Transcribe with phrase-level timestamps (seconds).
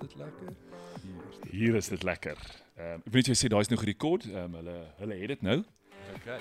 [0.00, 0.54] dit lekker?
[1.50, 2.38] Hier is dit lekker.
[2.78, 4.26] Ehm um, ek weet jy sê daai's nou gerekord.
[4.30, 5.58] Ehm um, hulle hulle het dit nou.
[6.18, 6.38] Okay.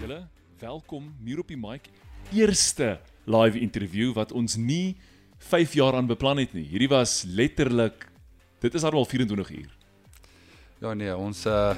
[0.00, 0.20] Julle,
[0.60, 1.88] welkom hier op die mic.
[2.34, 4.96] Eerste live interview wat ons nie
[5.38, 6.66] 5 jaar aan beplan het nie.
[6.68, 8.08] Hierdie was letterlik
[8.60, 9.72] dit is al 24 uur.
[10.80, 11.74] Ja nee, ons uh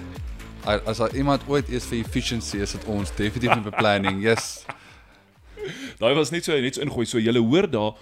[0.69, 4.21] as daar iemand ooit is vir efficiency is dit ons definitief in beplanning.
[4.29, 4.67] Yes.
[5.99, 7.07] Daai was net so net so ingooi.
[7.07, 7.97] So julle hoor daar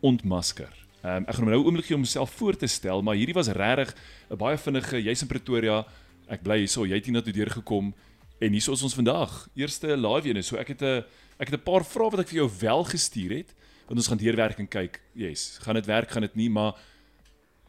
[0.00, 0.70] ontmasker.
[1.02, 3.34] Ehm um, ek gaan nou 'n oomblik gee om myself voor te stel, maar hierdie
[3.34, 3.94] was regtig
[4.30, 5.86] 'n baie vinnige jy's in Pretoria.
[6.28, 7.94] Ek bly hierso, jy het hier na toe deurgekom
[8.40, 9.48] en hierso is ons vandag.
[9.54, 10.42] Eerste live ene.
[10.42, 11.04] So ek het 'n
[11.38, 13.54] ek het 'n paar vrae wat ek vir jou wel gestuur het.
[13.86, 15.00] Want ons gaan deurwerk en kyk.
[15.14, 16.74] Yes, gaan dit werk, gaan dit nie, maar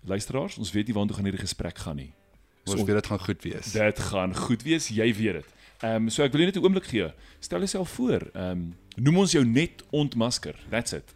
[0.06, 2.14] luisteraars, ons weet nie waartoe gaan hierdie gesprek gaan nie.
[2.66, 3.72] Ons so, weet dit gaan goed wees.
[3.72, 5.50] Dit gaan goed wees, jy weet dit.
[5.82, 7.12] Ehm um, so ek wil net 'n oomblik gee.
[7.40, 8.30] Stel jouself voor.
[8.34, 10.56] Ehm um, noem ons jou net ontmasker.
[10.70, 11.16] That's it.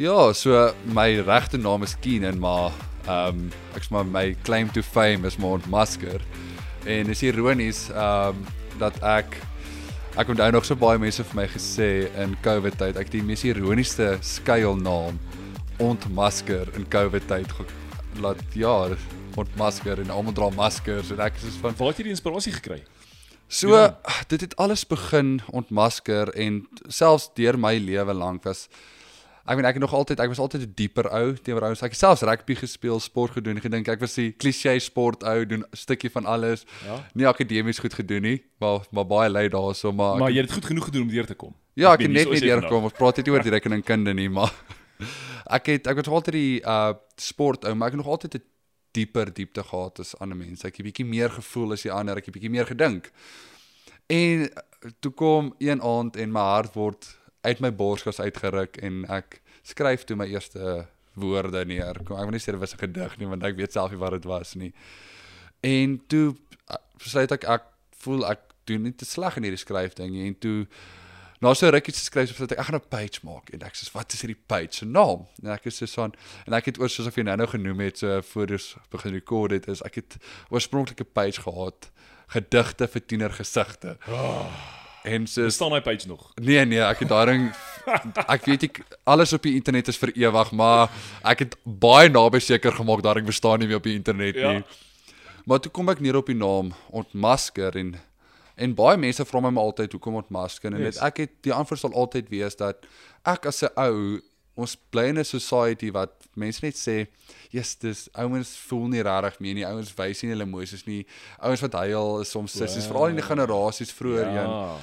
[0.00, 2.72] Ja, so my regte naam is Keenan, maar
[3.06, 6.22] ehm um, ek's maar my claim to fame is maar ontmasker.
[6.84, 8.46] En is ironies ehm um,
[8.78, 9.36] dat ek
[10.16, 11.90] ek onthou nog so baie mense vir my gesê
[12.20, 15.20] in COVID tyd ek die mees ironiese skuilnaam
[15.80, 17.52] ontmasker in COVID tyd
[18.20, 18.92] laat ja,
[19.40, 22.82] ontmasker en almal dra maskers en ek is van waar het jy die inspirasie gekry?
[23.52, 23.98] So ja.
[24.32, 28.68] dit het alles begin ontmasker en selfs deur my lewe lank was
[29.42, 31.82] ek weet ek het nog altyd ek was altyd 'n dieper ou teenoor ouens.
[31.82, 33.56] Ek het selfs rugby gespeel, sport gedoen.
[33.56, 36.64] Ek dink ek was die klise sport ou, doen 'n stukkie van alles.
[36.86, 37.04] Ja.
[37.14, 40.54] Nie akademies goed gedoen nie, maar maar baie lui daarso, maar Maar jy het dit
[40.54, 41.54] goed genoeg gedoen om deur te kom.
[41.74, 42.84] Ja, ek het net nie deur gekom.
[42.84, 44.52] Ons praat net oor die rekeningkunde nie, maar
[45.56, 48.42] ek het ek was altyd die uh sport ou, maar ek het nog altyd 'n
[48.92, 50.66] dieper diepte gehad as ander mense.
[50.66, 53.10] Ek het bietjie meer gevoel as die ander, ek het bietjie meer gedink.
[54.12, 54.48] En
[55.00, 57.08] toe kom een aand en my hart word
[57.42, 60.86] uit my borskas uitgeruk en ek skryf toe my eerste
[61.18, 61.98] woorde neer.
[62.04, 63.98] Kom, ek wil nie sê dit was 'n gedig nie want ek weet self nie
[63.98, 64.72] wat dit was nie.
[65.60, 66.36] En toe
[66.98, 67.64] besluit ek ek
[68.02, 70.66] voel ek doen nie te sleg in hierdie skryf ding nie en toe
[71.42, 73.90] na so rukkie se skryf sodat ek ek gaan 'n page maak en ek sê
[73.92, 75.26] wat is hierdie page se naam?
[75.42, 76.14] En ek is so van
[76.46, 79.50] en ek het oor soos of jy nou-nou genoem het so voor ons begin rekord
[79.50, 80.16] het is ek het
[80.50, 81.90] oorspronklik 'n page gehad
[82.28, 83.98] gedigte vir tiener gesigte.
[84.08, 84.46] Oh.
[85.04, 86.30] En so staan my page nog.
[86.40, 87.52] Nee nee, ek het daarin
[88.34, 90.90] ek weet ek alles op die internet is vir ewig, maar
[91.24, 94.62] ek het baie naby seker gemaak daarin bestaan nie meer op die internet nie.
[94.62, 94.62] Ja.
[95.44, 97.96] Maar toe kom ek neer op die naam ontmasker en
[98.56, 101.00] en baie mense vra my altyd hoekom ontmasker en yes.
[101.00, 102.86] ek het die antwoord sal altyd wees dat
[103.24, 104.20] ek as 'n ou
[104.54, 107.06] ons bly in 'n society wat mense net sê,
[107.50, 109.66] "Jesus, dis ouens voel nie regtig meer nie.
[109.66, 111.06] Ouens wys nie hulle emosies nie.
[111.40, 114.44] Ouens wat huil is soms sissies, veral in die generasies vroeër ja.
[114.44, 114.80] een."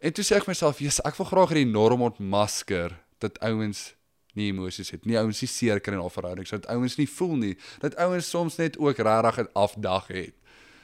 [0.00, 3.94] En toe sê ek myself, "Jesus, ek wil graag hierdie norm ontmasker dat ouens
[4.34, 5.18] nie emosies het nie.
[5.18, 7.56] Ouens is seer kry in 'n verhouding, sodat ouens nie voel nie.
[7.80, 10.34] Dat ouens soms net ook regtig 'n afdag het."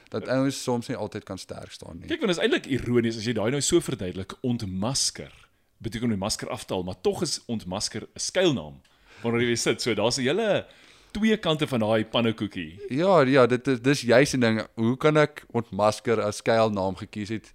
[0.09, 2.09] Dat ouens soms nie altyd kan sterk staan nie.
[2.09, 5.33] Kyk, want dit is eintlik ironies as jy daai nou so verduidelik ontmasker
[5.79, 8.81] beteken om die masker af te haal, maar tog is ontmasker 'n skuilnaam
[9.23, 9.83] wanneer jy sit.
[9.83, 10.67] So daar's 'n hele
[11.13, 12.81] twee kante van daai pannekoekie.
[12.89, 14.67] Ja, ja, dit is dis juist 'n ding.
[14.75, 17.53] Hoe kan ek ontmasker as skuilnaam gekies het?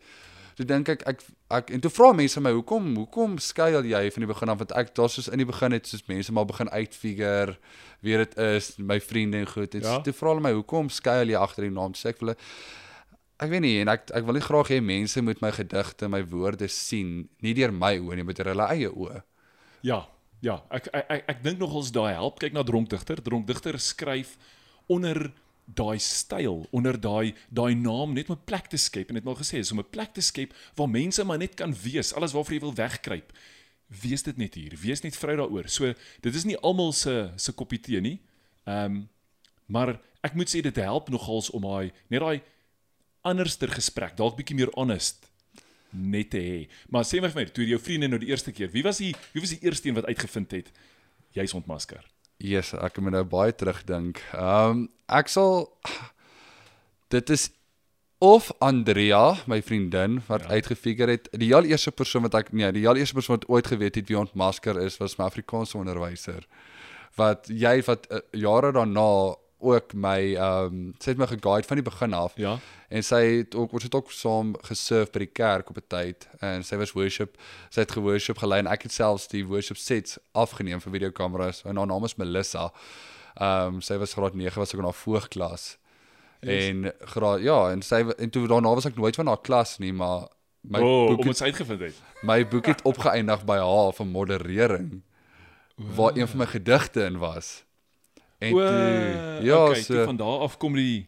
[0.56, 1.22] Toe dink ek ek
[1.58, 4.76] ek en toe vra mense my hoekom hoekom skuil jy van die begin af want
[4.80, 7.58] ek daar's soos in die begin het soos mense maar begin uitfigure
[8.04, 9.76] wie dit is, my vriende en goed.
[9.76, 10.00] En ja?
[10.04, 11.96] toe vra hulle my hoekom skuil jy agter die naam?
[11.96, 12.40] Sê ek vir hulle
[13.44, 16.22] ek weet nie en ek ek wil nie graag hê mense moet my gedigte, my
[16.32, 19.24] woorde sien nie deur my oë nie, maar deur hulle eie oë.
[19.88, 20.04] Ja,
[20.46, 22.40] ja, ek ek ek, ek dink nogals daai help.
[22.44, 23.24] Kyk na Dronkdigter.
[23.24, 24.38] Dronkdigter skryf
[24.92, 25.32] onder
[25.66, 29.60] daai styl, onder daai daai naam net 'n plek te skep en dit maar gesê
[29.60, 32.60] is om 'n plek te skep waar mense maar net kan wees, alles waarvoor jy
[32.60, 33.32] wil wegkruip.
[34.02, 34.74] Wees dit net hier.
[34.82, 35.70] Wees net vry daaroor.
[35.70, 38.20] So dit is nie almal se se koppie tee nie.
[38.66, 39.10] Ehm um,
[39.66, 42.42] maar ek moet sê dit help nogals om daai net daai
[43.22, 45.30] anderster gesprek, dalk bietjie meer honest
[45.94, 46.68] net te hê.
[46.90, 49.14] Maar sê my vir my, toe jou vriende nou die eerste keer, wie was die
[49.34, 50.72] wie was die eerste een wat uitgevind het
[51.38, 52.13] jy's ontmasker?
[52.44, 54.20] Yes, ek moet nou baie terugdink.
[54.36, 55.70] Ehm um, ek sal
[57.14, 57.48] dit is
[58.24, 60.58] of Andrea, my vriendin wat ja.
[60.58, 61.30] uitgefigure het.
[61.40, 64.12] Die heel eerste persoon wat ek nee, die heel eerste persoon wat ooit geweet het
[64.12, 66.44] wie ontmasker is, was my Afrikaanse onderwyser.
[67.20, 69.08] Wat jy wat uh, jare daarna
[69.64, 72.34] ook my ehm um, sy het my geguide van die begin af.
[72.36, 72.58] Ja.
[72.90, 76.28] En sy het ook ons het ook saam gesurf by die kerk op 'n tyd
[76.40, 77.38] en sy was worship.
[77.70, 81.64] Sy het geworship gelei en ek het selfs die worship sets afgeneem vir videokameras.
[81.64, 82.72] En haar naam is Melissa.
[83.36, 85.78] Ehm um, sy was graad 9 was ek in haar voogklas.
[86.42, 86.68] Yes.
[86.68, 89.94] En graad ja, en sy en toe daarna was ek nooit van haar klas nie,
[89.94, 90.28] maar
[90.62, 91.96] my oh, boek het, dit uitgevind het.
[92.22, 95.04] my boek het opgeëindig by H vir moderering
[95.76, 97.64] waar een van my gedigte in was.
[98.44, 101.08] En O, toe ja, okay, toe so van daar af kom die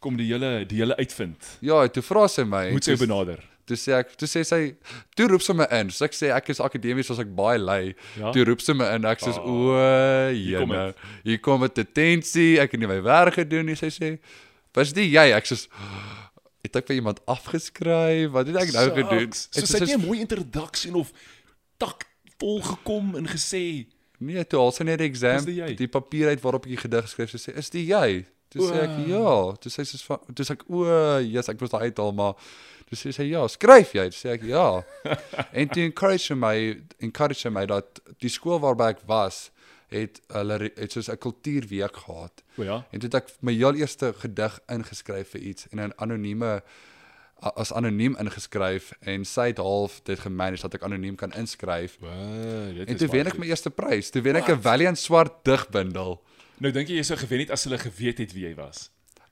[0.00, 1.36] kom die hele die hele uitvind.
[1.60, 3.42] ja, toe vra sy my Moet sy toe- benader.
[3.70, 4.74] Toe sê ek, toe sê sy,
[5.14, 5.90] toe roep sy my in.
[5.94, 7.92] So ek sê ek is akademies, so ek baie lui.
[8.18, 8.32] Ja?
[8.34, 9.04] Toe roep sy my in.
[9.06, 9.76] Ek sê Ah, o,
[10.34, 10.94] jene.
[11.22, 12.58] Hier kom dit detensie.
[12.58, 13.76] Ek het nie my werk gedoen nie.
[13.76, 14.18] Sy sê,
[14.74, 15.68] "Was dit jy?" Ek sê,
[16.64, 18.30] "Het ek vir iemand afgeskryf?
[18.32, 19.48] Wat het ek nou gedoen?" Sucks.
[19.52, 21.12] En So toe sy het nie 'n mooi introduksie of
[21.78, 22.06] tak
[22.40, 23.86] vol gekom en gesê
[24.20, 25.70] Nee, toe al sy net die exam, jy?
[25.78, 28.82] die papier uit waarop ek die gedig geskryf, sy sê, "Is dit jy?" Toe sê
[28.82, 28.96] ek.
[29.08, 30.84] "Ja." Toe sê sy soos toe sê ek, "O,
[31.20, 32.34] yes, ek moes daai uithaal, maar
[32.90, 34.82] toe sê sy, "Ja, skryf jy?" Toe sê ek, "Ja."
[35.52, 39.50] en toe encourage my, encourage my dat die skool waarby ek was,
[39.90, 42.42] het hulle het soos 'n kultuurweek gehad.
[42.58, 42.84] O ja.
[42.90, 46.62] En toe het ek my heel eerste gedig ingeskryf vir iets en 'n anonieme
[47.40, 51.96] as anoniem ingeskryf en sy het half dit gemanage dat ek anoniem kan inskryf.
[52.00, 54.10] Wow, dit En is toe wen ek my eerste prys.
[54.12, 56.20] Toe wen ek 'n Valiant swart digbundel.
[56.60, 58.90] Nou dink jy jy sou gewen het as hulle geweet het wie jy was.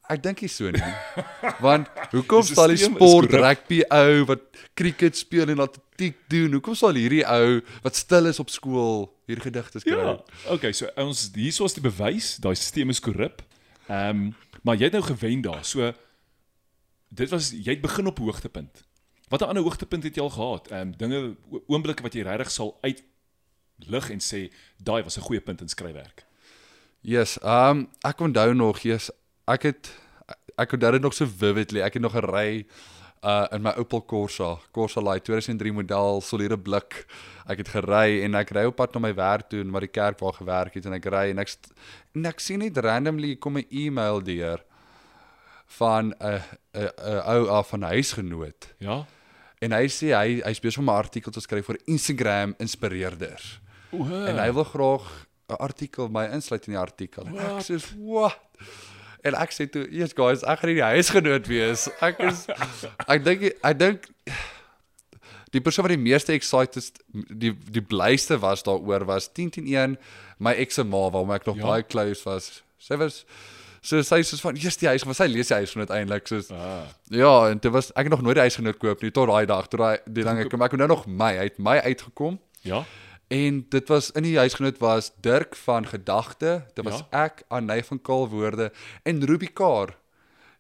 [0.09, 0.93] Ek dink nie so nie.
[1.67, 4.41] Want hoekom sal die sport rugby ou wat
[4.79, 6.53] cricket speel en atletiek doen?
[6.57, 10.01] Hoekom sal hierdie ou wat stil is op skool hier gedigte skryf?
[10.01, 10.55] Ja.
[10.55, 13.45] Okay, so ons hierso is die bewys, daai stelsel is korrup.
[13.89, 15.61] Ehm, um, maar jy het nou gewen daar.
[15.65, 15.93] So
[17.09, 18.85] dit was jy het begin op hoogtepunt.
[19.29, 20.69] Watter ander hoogtepunt het jy al gehad?
[20.69, 23.03] Ehm um, dinge oomblikke wat jy regtig sal uit
[23.87, 26.25] lig en sê daai was 'n goeie punt in skryfwerk.
[27.01, 29.11] Yes, um ek onthou nog, yes,
[29.47, 29.91] ek het
[30.59, 31.81] ek onthou dit nog so vividly.
[31.81, 32.67] Ek het nog 'n ry
[33.23, 37.07] uh in my Opel Corsa, Corsa Light 2003 model, soliede blik.
[37.47, 39.95] Ek het gery en ek ry op pad na my werk toe en waar die
[39.95, 41.49] kerk waar gewerk het en ek ry en ek
[42.15, 44.65] en ek sien net randomly kom 'n e-mail deur
[45.77, 46.41] van 'n
[46.73, 48.75] 'n 'n ou af van 'n huisgenoot.
[48.79, 49.07] Ja?
[49.59, 53.61] En hy sê hy hy's besig om 'n artikel te skryf vir Instagram inspireerders.
[53.91, 57.27] O, En hy wil graag 'n artikel my insluit in die artikel.
[57.27, 58.39] En ek sê, "Wat?"
[59.23, 62.47] En ek sê toe, "Yes guys, ek gaan nie die huisgenoot wees." Ek is
[63.15, 64.09] ek dink ek dink
[65.51, 69.97] die persoon wat die meeste excited die die blyste was daaroor was 10-10-1
[70.39, 71.63] my ex se ma waarmee ek nog ja.
[71.63, 72.63] baie close was.
[72.79, 73.25] Sy was
[73.83, 76.83] so sy soos van, "Yes, die huis, maar sy lees die huisgenoot eintlik soos Ah.
[77.11, 79.69] Ja, en dit was ek het nog nooit die huisgenoot koop nie tot daai dag,
[79.69, 82.39] tot daai die ding ek kom ek onthou nog my, hy het my uitgekom.
[82.63, 82.85] Ja?
[83.31, 87.25] En dit was in die huisgenoot was Dirk van Gedagte, dit was Ja.
[87.25, 88.73] ek, Anay van Kaalwoorde
[89.05, 89.95] en Ruby Kaar.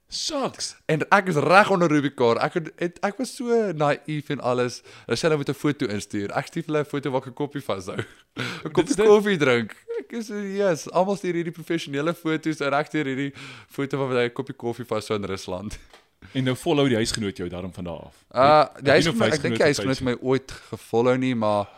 [0.08, 0.72] Sucks.
[0.88, 2.38] En ek is reg onder Kaar.
[2.40, 4.80] Ek het, ek was so naïef en alles.
[5.04, 6.32] Hulle sê hulle moet 'n foto instuur.
[6.32, 8.00] Ek stuur hulle 'n foto waar ek 'n koppie vashou.
[8.64, 9.76] 'n Koppie koffie drink.
[10.00, 13.32] Ek is yes, almal stuur hierdie professionele foto's en ek stuur hierdie
[13.68, 15.78] foto van 'n koppie koffie vashou in Rusland.
[16.34, 18.16] En nou follow die huisgenoot jou daarom van daar af.
[18.34, 21.68] Uh die huisgenoot, ek dink die huisgenoot my ooit gefollow nie, maar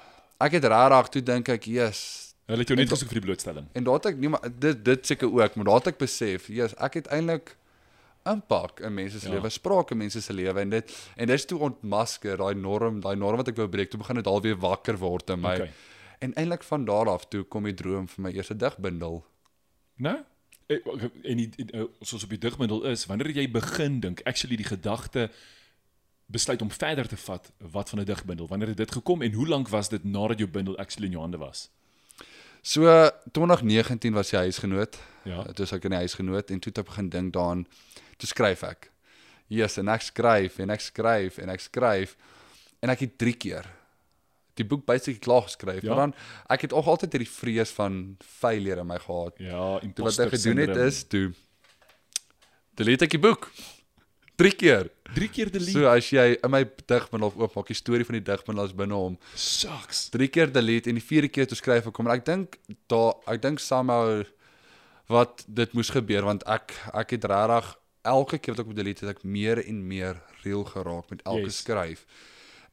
[0.40, 3.66] ek het regtig toe dink ek, yes, Hulle het jou net gesoek vir die blootstelling.
[3.78, 6.48] En daar het ek nie maar dit dit seker ook, maar daar het ek besef,
[6.48, 7.54] yes, ek het eintlik
[8.24, 9.34] impak in mense se Ja.
[9.34, 13.00] lewe, spraak in mense se lewe en dit en dit is toe ontmasker daai norm,
[13.00, 15.54] daai norm wat ek wou breek, toe begin dit alweer wakker word in my.
[15.54, 15.70] Okay.
[16.20, 19.24] En eintlik van daar af toe kom die droom vir my eerste digbundel.
[19.98, 20.24] Né?
[20.68, 20.76] Eh,
[21.24, 24.64] En die, en, eh, soos op die digmiddel is, wanneer jy begin dink, actually die
[24.66, 25.30] gedagte
[26.26, 28.46] besluit om verder te vat wat van 'n digbundel.
[28.46, 31.22] Wanneer het dit gekom en hoe lank was dit nadat jou bundel actually in jou
[31.22, 31.70] hande was?
[32.62, 34.98] So 2019 was jy huisgenoot.
[35.24, 35.42] Ja.
[35.54, 37.66] Toe is ek in die huisgenoot en toe het ek begin dink daaraan,
[38.20, 38.90] toe skryf ek.
[39.50, 42.14] Yes, en ek skryf en ek skryf en ek skryf
[42.84, 43.66] en ek het 3 keer
[44.60, 45.82] die boek basically klaar geskryf.
[45.82, 45.94] Ja.
[45.94, 46.14] Maar dan
[46.52, 49.38] ek het ook altyd hierdie vrees van failure in my gehad.
[49.40, 51.30] Ja, Toe wat ek gedoen het is toe
[52.80, 53.50] delete ek die boek.
[54.40, 54.88] 3 keer.
[55.12, 55.74] 3 keer delete.
[55.74, 59.18] So as jy in my digbundel oopmaak, die storie van die digbundel is binne hom.
[59.36, 60.06] Sucks.
[60.14, 62.08] 3 keer delete en die vierde keer toe skryf ek kom.
[62.08, 62.56] En ek dink
[62.88, 64.22] daar ek dink somehow
[65.10, 69.06] wat dit moes gebeur want ek ek het regtig elke keer wat ek op delete
[69.06, 71.58] het ek meer en meer reël geraak met elke Yes.
[71.58, 72.06] skryf.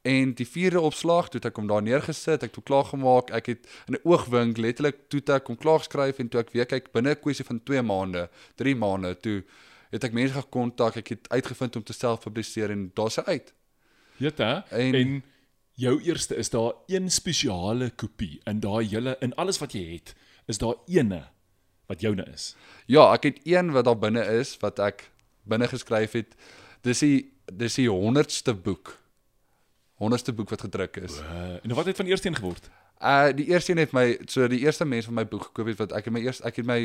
[0.02, 3.30] En die vierde opslag toe het ek hom daar neergesit, ek het hom klaar gemaak.
[3.30, 6.66] Ek het in 'n oogwink letterlik toe ek hom klaar geskryf en toe ek weer
[6.66, 9.44] kyk binne 'n kwessie van 2 maande, 3 maande toe
[9.90, 13.52] het ek mense gekontak, ek het uitgevind om te self publiseer en daar's hy uit.
[14.38, 14.58] Hè?
[14.70, 15.22] En- En
[15.74, 20.14] jou eerste is daar een spesiale kopie in daai hele in alles wat jy het,
[20.46, 21.24] is daar eene
[21.86, 22.56] wat joune is.
[22.86, 25.10] Ja, ek het een wat daar binne is wat ek
[25.48, 26.34] binne geskryf het.
[26.82, 28.98] Dis die dis die 100ste boek.
[30.02, 31.18] 100ste boek wat gedruk is.
[31.18, 32.68] Uh, en wat het van eerste een geword?
[33.02, 35.78] Uh die eerste een het my so die eerste mens wat my boek gekoop het
[35.78, 36.78] wat ek het my eers ek het my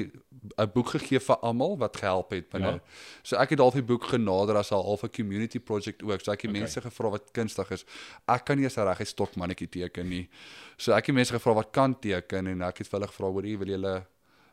[0.62, 2.68] 'n boek gegee vir almal wat gehelp het binne.
[2.72, 2.80] Ja.
[3.24, 6.22] So ek het half die boek genader as 'n half 'n community project ook.
[6.22, 6.60] So ek het Okay.
[6.62, 7.86] mense gevra wat kunstig is.
[8.28, 10.30] Ek kan nie eens 'n reguit stokmannetjie teken nie.
[10.78, 13.44] So ek het mense gevra wat kan teken en ek het vir hulle gevra hoor
[13.46, 14.06] jy wil julle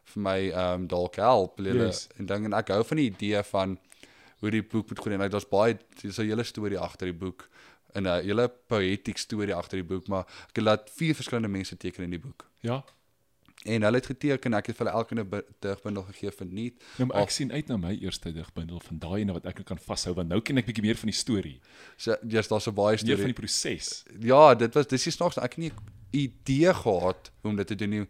[0.04, 2.08] vir my ehm um, dalk help julle Yes.
[2.18, 3.78] en ding en ek hou van die idee van
[4.40, 7.18] hoe die boek moet gaan en like, daar's baie dis 'n hele storie agter die
[7.18, 7.48] boek
[7.94, 11.76] en 'n hele poetic storie agter die boek maar ek het laat vier verskillende mense
[11.76, 12.46] teken in die boek.
[12.60, 12.84] Ja.
[13.66, 16.74] En hulle het geteken, ek het vir hulle elkeen 'n bu- digbundel gegee vir nuut.
[16.98, 19.54] Nou maar ek Of- sien uit na my eerste digbundel van daai ene wat ek
[19.56, 21.60] nou kan vashou want nou ken ek bietjie meer van die storie,
[21.98, 23.24] So jy's daar's 'n baie meer van storie.
[23.24, 24.04] die proses.
[24.20, 25.72] Ja, dit was dis is snaaks, ek nie
[26.10, 28.06] idee gehad hoe om dit te doen nie.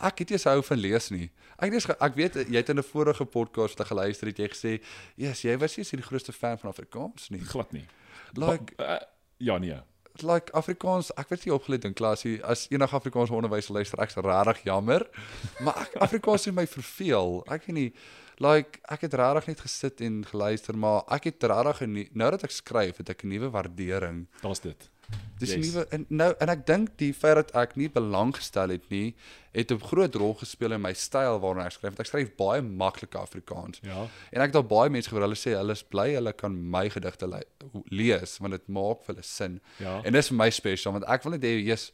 [0.00, 1.30] Ek het eens hou van lees nie.
[1.58, 4.48] Ek het eers ek weet jy het in 'n vorige podcast te geluister het jy
[4.48, 4.82] gesê,
[5.16, 7.86] "Jesus, jy was nie die grootste fan van Afrikaans nie." Glad nie.
[8.34, 9.00] Like Ba- uh,
[9.38, 9.80] ja nee.
[10.20, 14.62] like Afrikaans, ek werd nie opgeleid in klasie as enige Afrikaans onderwys luister, ek's regtig
[14.64, 15.08] jammer.
[15.64, 17.42] Maar ek, Afrikaans het my verveel.
[17.48, 17.92] Ek weet nie
[18.42, 21.80] like ek het regtig net gesit en geluister, maar ek het regtig
[22.12, 24.26] nou dat ek skryf, het ek 'n nuwe waardering.
[24.42, 24.90] Daar's dit.
[25.42, 25.72] Dis Yes.
[25.72, 29.14] nuwe en nou en ek dink die feit dat ek nie belang gestel het nie,
[29.52, 31.90] het 'n groot rol gespeel in my styl waarna ek skryf.
[31.96, 33.80] Want ek skryf baie maklike Afrikaans.
[33.82, 34.06] Ja.
[34.32, 36.88] En ek het al baie mense gehoor, hulle sê hulle is bly hulle kan my
[36.88, 37.42] gedigte le
[37.90, 39.60] lees want dit maak vir hulle sin.
[39.78, 40.00] Ja.
[40.04, 41.92] En dis vir my spesiaal want ek wil net hê jy's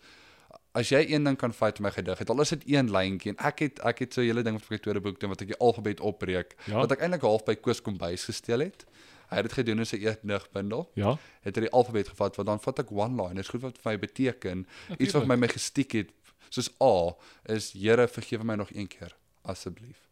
[0.75, 3.30] as jy een ding kan vat in my gedig, het al is dit een lyntjie
[3.30, 5.40] en ek het ek het so 'n hele ding ek my tweede boek doen wat
[5.40, 6.75] ek die alfabet opbreek Ja.
[6.80, 8.84] wat ek eintlik half by Koos Kombuis gesteel het.
[9.28, 11.16] Hy het dit gedoen in sy eerste digbundel Ja.
[11.44, 13.92] het hy die alfabet gevat want dan vat ek one line is goed wat vir
[13.92, 14.66] my beteken
[14.99, 16.11] iets wat my my gestiek het
[16.50, 17.12] soos A
[17.52, 20.06] is Here vergewe my nog een keer asseblief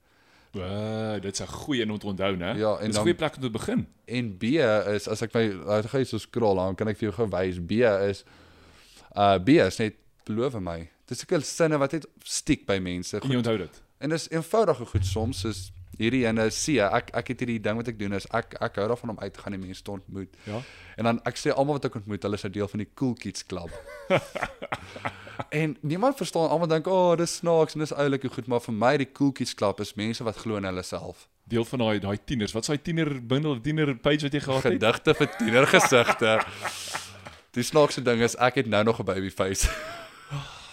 [0.56, 2.56] Uh, dit's 'n goeie een om te onthou, né?
[2.56, 3.86] Ja, en Dis 'n goeie plek om te begin.
[4.06, 7.12] en B is as ek my as ek so scroll dan kan ek vir jou
[7.12, 7.70] gou wys B
[8.08, 8.24] is
[9.16, 9.94] uh B is net
[10.24, 13.82] beloof my dis sulke sinne wat net stiek by mense En jy goed onthou dit.
[14.00, 17.88] en dis eenvoudige goed soms is hierdie ene C ek ek het hierdie ding wat
[17.88, 20.36] ek doen is ek ek hou daarvan om uit te gaan en mense te ontmoet
[20.46, 20.60] Ja.
[20.96, 23.14] En dan ek sê almal wat ek ontmoet, hulle is 'n deel van die Cool
[23.14, 23.70] Kids Club.
[25.60, 28.74] en niemand verstaan, almal dink, "O, oh, dis snaaks en dis oulike goed," maar vir
[28.74, 31.28] my die Cool Kids Club is mense wat glo in hulle self.
[31.44, 32.52] Deel van daai daai tieners.
[32.52, 34.72] Wat is daai tiener bundel, tiener page wat jy gehad het?
[34.72, 36.40] Gedigte vir tienergesigte.
[37.56, 39.68] die snaakste ding is ek het nou nog 'n baby face.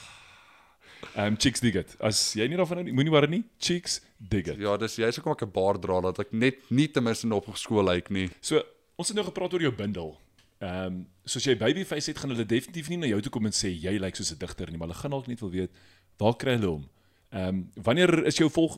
[1.16, 1.96] Um chicks dig it.
[2.02, 3.44] As jy nie daarvan hou nie, moenie worry nie.
[3.62, 4.58] Chicks dig it.
[4.58, 7.46] ja, dis jy's hoekom ek 'n baard dra dat ek net nie ten minste op
[7.56, 8.30] skool lyk nie.
[8.42, 8.62] So,
[8.98, 10.18] ons het nou gepraat oor jou bundel.
[10.60, 13.52] Ehm, um, soos jy babyface het, gaan hulle definitief nie na jou toe kom en
[13.52, 15.72] sê jy lyk soos 'n digter nie, maar hulle gaan dalk net wil weet
[16.18, 16.90] waar kry hulle hom.
[17.32, 18.78] Ehm, um, wanneer is jou volg,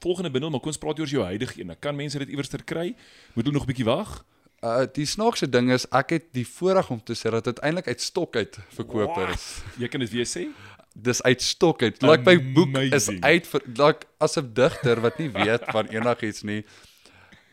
[0.00, 0.50] volgende bundel?
[0.50, 1.76] Maar kom ons praat oor jou huidige een.
[1.78, 2.96] Kan mense dit iewers ter kry?
[3.34, 4.24] Moet hulle nog 'n bietjie wag?
[4.64, 7.88] Uh die snaakste ding is ek het die voorreg om te sê dat dit eintlik
[7.88, 9.62] uit stok uit verkoop is.
[9.78, 10.48] Jy kan dit weer sê?
[11.02, 12.02] Dis uit stok uit.
[12.02, 16.42] Like my boek is uit vir like as 'n digter wat nie weet van enigiets
[16.42, 16.64] nie.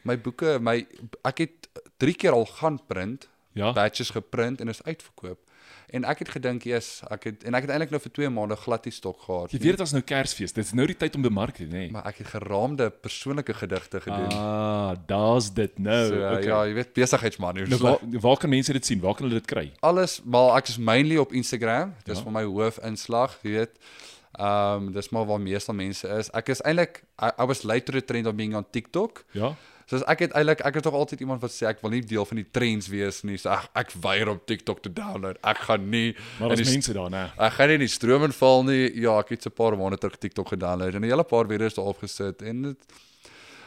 [0.03, 0.85] My boeke, my
[1.23, 3.71] ek het 3 keer al gaan print, Ja.
[3.73, 5.39] batches geprint en is uitverkoop.
[5.93, 8.55] En ek het gedink, "Jesus, ek het en ek het eintlik nou vir 2 maande
[8.55, 10.53] glad nie stok gehad Jy weet dit as nou Kersfees.
[10.53, 11.69] Dit is nou die tyd om bemark te, nê?
[11.69, 11.91] Nee.
[11.91, 14.31] Maar ek het geraamde persoonlike gedigte gedoen.
[14.33, 16.07] Ah, daar's dit nou.
[16.07, 16.43] so, okay.
[16.43, 17.55] ja, jy weet besigheidsman.
[17.69, 18.99] Nou, waar, waar kan mense dit sien?
[18.99, 19.71] Waar kan hulle dit kry?
[19.79, 21.93] alles maar ek is mainly op Instagram.
[22.03, 22.23] Dis Ja.
[22.23, 23.77] vir my hoofinslag, jy weet.
[24.39, 26.29] Ehm um, dis maar waar meeste mense is.
[26.33, 29.23] Ek is eintlik I, I was late to the trend on being on TikTok.
[29.31, 29.55] Ja.
[29.93, 32.01] So as ek het eintlik ek is tog altyd iemand wat sê ek wil nie
[32.01, 33.37] deel van die trends wees nie.
[33.37, 35.37] So ek, ek weier om TikTok te download.
[35.45, 37.23] Ek gaan nie Maar daar's mense daar, né?
[37.37, 38.87] Ek gaan nie in die stroom inval nie.
[39.03, 41.77] Ja, ek het so 'n paar maande terug TikTok gedownload en 'n hele paar video's
[41.77, 42.77] daarop gesit en dit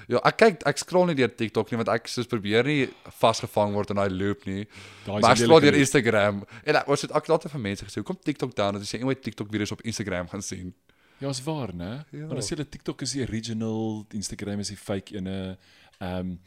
[0.08, 3.72] Ja, ek kyk ek scroll nie deur TikTok nie want ek soos probeer nie vasgevang
[3.74, 4.66] word in daai loop nie.
[5.04, 7.84] Daai Maar ek scroll deur Instagram en ek was dit ek het altyd vir mense
[7.84, 10.74] gesê, hoekom TikTok download as jy eendag TikTok video's op Instagram gaan sien?
[11.18, 12.04] Ja, is waar, né?
[12.10, 12.26] Ja.
[12.26, 15.56] Maar dan sê hulle TikTok is die original, Instagram is die fake ene.
[15.98, 16.40] Ehm um,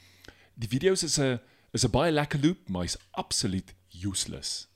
[0.56, 1.40] die video's is 'n
[1.72, 3.74] is 'n baie lekker loop, maar is absoluut
[4.06, 4.68] useless.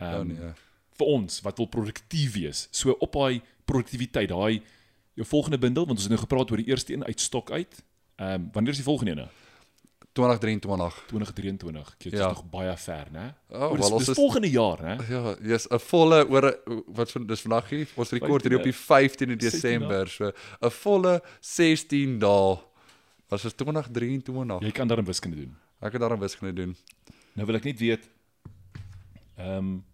[0.00, 0.52] Ehm Oh um, nee.
[0.98, 2.68] vir ons wat wil produktief wees.
[2.70, 4.62] So op daai produktiwiteit, daai
[5.14, 7.82] jou volgende bundel, want ons het nou gepraat oor die eerste een uit stok uit.
[8.16, 9.28] Ehm um, wanneer is die volgende een?
[10.12, 11.04] 2023.
[11.06, 11.94] 2023.
[11.98, 12.26] Dit is Ja.
[12.28, 13.34] nog baie ver, né?
[13.48, 15.08] Oh, Oh, dis, wel, dis is- volgende jaar, né?
[15.08, 17.88] Ja, jy's 'n volle oor wat van dis vandag hier.
[17.94, 20.08] Ons rekord hier op die 15de 16 Desember.
[20.08, 22.58] So 'n volle 16 dae.
[23.28, 24.60] Was dit 2023?
[24.64, 25.56] Jy kan daarin wiskunde doen.
[25.80, 26.76] Ek het daarin wiskunde doen.
[27.36, 28.08] Nou wil ek net weet
[29.38, 29.84] ehm um,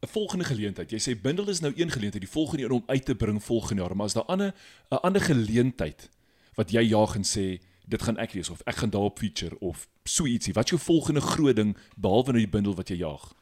[0.00, 0.90] 'n volgende geleentheid.
[0.90, 3.82] Jy sê bundel is nou een geleentheid, die volgende een om uit te bring volgende
[3.82, 4.54] jaar, maar as daar 'n ander
[4.90, 6.08] 'n ander geleentheid
[6.54, 9.88] wat jy jaag en sê dit gaan ek wees of ek gaan daarop feature of
[10.04, 10.52] so ietsie.
[10.52, 13.34] Wat is jou volgende groot ding behalwe nou die bundel wat jy jaag?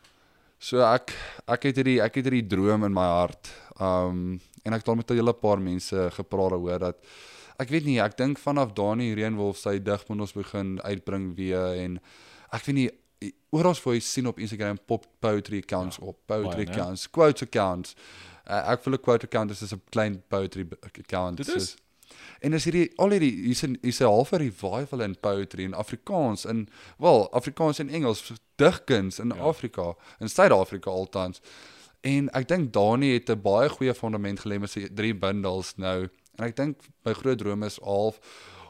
[0.58, 1.14] So ek
[1.46, 3.50] ek het hierdie ek het hierdie droom in my hart.
[3.80, 6.96] Um en ek het al met 'n hele paar mense gepraat oor dat
[7.58, 11.98] ek weet nie, ek dink vanaf Dani Reenwolf sy digbundels begin uitbring weer en
[12.52, 12.90] ek weet nie
[13.50, 17.44] oral waar jy sien op Instagram pop poetry accounts ja, op, poetry baie, accounts, quote
[17.44, 17.96] accounts.
[18.46, 21.36] Uh, ek voel 'n quote account is 'n klein poetry account.
[21.36, 21.76] Dit is
[22.40, 26.44] En as hierdie al hierdie hier's 'n hier's 'n half revival in poetry in Afrikaans
[26.44, 29.42] in wel Afrikaans en Engels digkuns in ja.
[29.42, 31.40] Afrika in Suid-Afrika altans.
[32.00, 36.08] En ek dink Dani het 'n baie goeie fondament gelê met sy drie bundels nou.
[36.38, 38.20] En ek dink my groot droom is half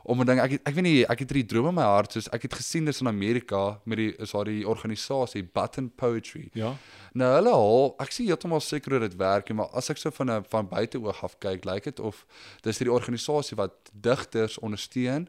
[0.08, 2.28] om 'n ding ek ek weet nie ek het drie drome in my hart soos
[2.32, 6.48] ek het gesien dis in Amerika met die is daar die organisasie Button Poetry.
[6.54, 6.76] Ja.
[7.12, 10.30] Nou hulle al ek sien heeltemal seker hoe dit werk maar as ek so van
[10.30, 12.25] 'n van buite oog af kyk lyk dit of
[12.62, 15.28] dis hierdie organisasie wat digters ondersteun,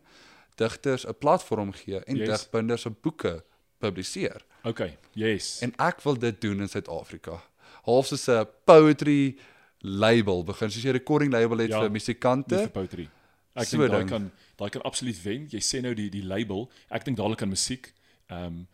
[0.55, 2.27] digters 'n platform gee en yes.
[2.27, 3.43] digbinders se boeke
[3.79, 4.45] publiseer.
[4.63, 4.97] Okay.
[5.13, 5.59] Yes.
[5.59, 7.41] En ek wil dit doen in Suid-Afrika.
[7.83, 9.37] Half soos 'n poetry
[9.81, 12.57] label begin soos jy 'n recording label het ja, vir musikante.
[12.57, 13.09] Vir poetry.
[13.55, 15.47] Ek so dink daai kan daai kan absoluut wen.
[15.49, 16.69] Jy sê nou die die label.
[16.89, 17.93] Ek dink dadelik aan musiek.
[18.27, 18.67] Ehm um,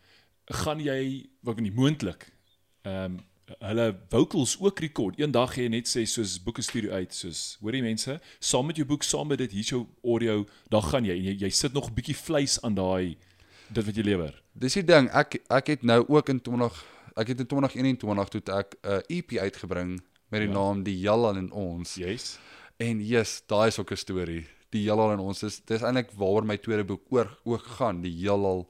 [0.46, 2.32] gaan jy wat nie moontlik
[2.82, 3.24] ehm um,
[3.62, 5.18] hulle vocals ook rekord.
[5.18, 8.86] Eendag gee jy net sê soos boeke studio uit soos hoorie mense, saam met jou
[8.86, 11.88] boek, saam met dit hier jou audio, dan gaan jy en jy, jy sit nog
[11.88, 13.16] 'n bietjie vleis aan daai
[13.70, 14.42] dit wat jy lewer.
[14.52, 15.08] Dis die ding.
[15.10, 16.84] Ek ek het nou ook in 20
[17.16, 20.54] ek het in 2021 toe ek 'n uh, EP uitgebring met die ja.
[20.54, 21.94] naam Die Jalal en ons.
[21.94, 22.38] Yes.
[22.76, 24.44] En yes, daai is ook 'n storie
[24.76, 28.12] die heelal in ons is dis eintlik waaroor my tweede boek oor ook gaan die
[28.18, 28.64] heelal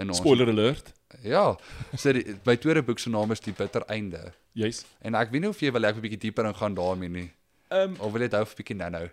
[0.00, 0.20] in ons.
[0.22, 0.92] Spoiler alert.
[1.24, 1.52] Ja
[1.96, 4.30] so die, my tweede boek se naam is die bitter einde.
[4.58, 7.28] Yes en ek weet nie of jy wil ek 'n bietjie dieper ingaan daarmee nie.
[7.72, 9.08] Um, of wil jy dit hou vir bietjie nou-nou?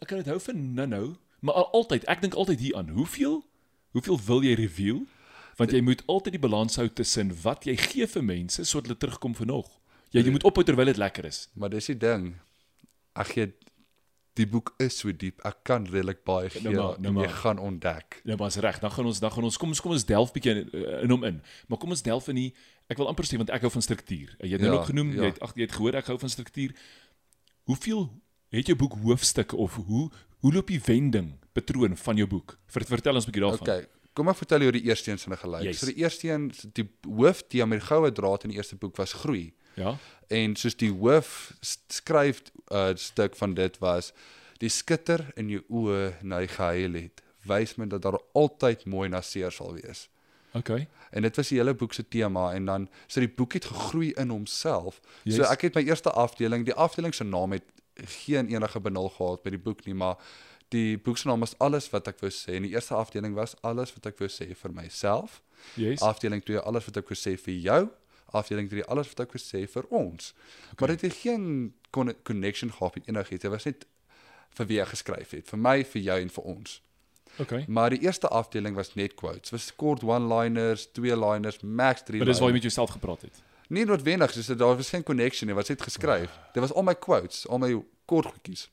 [0.00, 3.44] ek kan dit hou vir nou-nou maar al, altyd ek dink altyd hier aan hoeveel
[3.92, 5.04] hoeveel wil jy reveal?
[5.56, 8.98] Want jy moet altyd die balans hou tussen wat jy gee vir mense sodat hulle
[8.98, 9.68] terugkom vir nog
[10.14, 12.32] jy, jy moet ophou terwyl dit lekker is maar dis die ding
[13.18, 13.52] ek gee
[14.38, 15.42] die boek is so diep.
[15.46, 17.36] Ek kan redelik baie gee nou maar, nou en jy maar.
[17.42, 18.18] gaan ontdek.
[18.26, 18.80] Ja, maar is reg.
[18.82, 20.72] Dan gaan ons dan gaan ons kom ons kom ons delf bietjie in,
[21.04, 21.40] in hom in.
[21.70, 22.48] Maar kom ons delf in die
[22.90, 24.34] ek wil amper sê want ek hou van struktuur.
[24.42, 25.22] Jy het nou ja, ook genoem, ja.
[25.22, 26.74] jy het ag jy het gehoor ek hou van struktuur.
[27.70, 28.06] Hoeveel
[28.54, 30.08] het jou boek hoofstukke of hoe
[30.44, 32.58] hoe loop die wending patroon van jou boek?
[32.74, 33.68] Vertel ons 'n bietjie daarvan.
[33.68, 33.86] Okay.
[34.14, 35.62] Kom ek vertel jou die eerste een sinne gelyk.
[35.62, 35.78] Yes.
[35.78, 39.14] So die eerste een die hoof die met goue draad in die eerste boek was
[39.14, 39.54] groei.
[39.74, 39.96] Ja.
[40.28, 44.12] En soos die hoof skryf 'n uh, stuk van dit was
[44.58, 47.22] die skitter in jou oë na die geheil het.
[47.44, 50.08] Wys my dat daar altyd mooi na seer sal wees.
[50.54, 50.70] OK.
[51.10, 54.12] En dit was die hele boek se tema en dan so die boek het gegroei
[54.12, 55.00] in homself.
[55.22, 55.36] Yes.
[55.36, 59.42] So ek het my eerste afdeling, die afdeling se naam het geen enige benul gehad
[59.42, 60.16] by die boek nie, maar
[60.74, 62.56] die boek se naam was alles wat ek wou sê.
[62.56, 65.42] En die eerste afdeling was alles wat ek wou sê vir myself.
[65.74, 66.02] Yes.
[66.02, 67.82] Afdeling 2 alles wat ek wou sê vir jou
[68.34, 70.32] afdeling 3 alles wat ek wou sê vir ons.
[70.34, 70.76] Okay.
[70.78, 71.74] Maar dit het geen
[72.22, 73.42] connection gehad met enigiets.
[73.42, 73.86] Dit was net
[74.58, 76.76] vir wie ek geskryf het, vir my, vir jou en vir ons.
[77.42, 77.54] OK.
[77.66, 79.50] Maar die eerste afdeling was net quotes.
[79.50, 82.20] Was kort one-liners, twee-liners, max 3.
[82.22, 83.42] Maar dis waar jy met jouself gepraat het.
[83.68, 86.30] Nie noodwendig, dis daar was geen connection nie, wat het geskryf.
[86.30, 86.52] Oh.
[86.52, 87.72] Dit was al my quotes, al my
[88.04, 88.68] kort goedjies.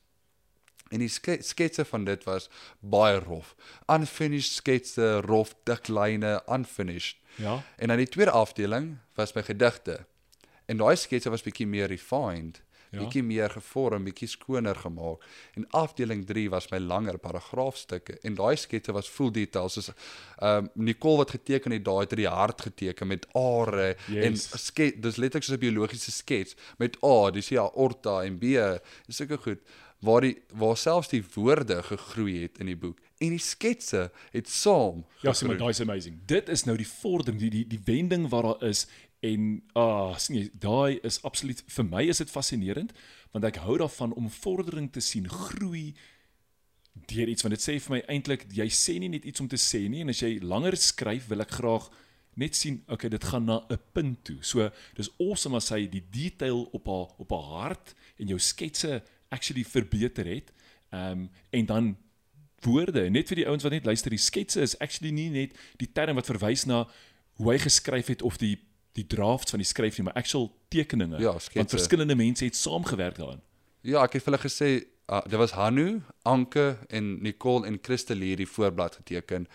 [0.92, 3.54] En die ske sketse van dit was baie rof.
[3.90, 7.21] Unfinished sketse, rof, dik lyne, unfinished.
[7.36, 7.62] Ja.
[7.76, 10.06] En dan die tweede afdeling was my gedigte.
[10.66, 13.00] En daai sketse was bietjie meer refined, ja.
[13.00, 15.24] bietjie meer gevorm, bietjie skoner gemaak.
[15.58, 20.64] En afdeling 3 was my langer paragraafstukke en daai sketse was full details soos ehm
[20.64, 24.24] um, Nicole wat geteken het daai het die hart geteken met are yes.
[24.24, 28.56] en skets dis letterlik soos 'n biologiese skets met A, dis ja aorta en B,
[29.08, 29.60] is seker goed
[30.02, 34.50] waar die waar selfs die woorde gegroei het in die boek en die sketse het
[34.50, 35.04] saam.
[35.22, 36.18] Ja, so maar daai is amazing.
[36.26, 38.86] Dit is nou die vordering, die die die wending wat daar is
[39.22, 42.90] en ah, sien jy, daai is absoluut vir my is dit fascinerend
[43.32, 45.92] want ek hou daarvan om vordering te sien, groei
[47.08, 49.60] deur iets want dit sê vir my eintlik jy sê nie net iets om te
[49.60, 51.86] sê nie en as jy langer skryf wil ek graag
[52.40, 54.38] net sien okay dit gaan na 'n punt toe.
[54.42, 59.02] So dis awesome as hy die detail op haar op haar hart en jou sketse
[59.30, 60.52] actually verbeter het.
[60.90, 61.96] Ehm um, en dan
[62.64, 63.08] woorde.
[63.10, 66.18] Net vir die ouens wat net luister, die sketse is actually nie net die term
[66.20, 66.84] wat verwys na
[67.40, 68.58] hoe hy geskryf het of die
[68.92, 71.16] die drafts van die skryf nie, maar actual tekeninge.
[71.22, 73.40] Ja, want verskillende mense het saamgewerk daaraan.
[73.80, 74.68] Ja, ek het vir hulle gesê
[75.08, 79.48] uh, dit was Hanu, Anke en Nicole en Christel hier die voorblad geteken.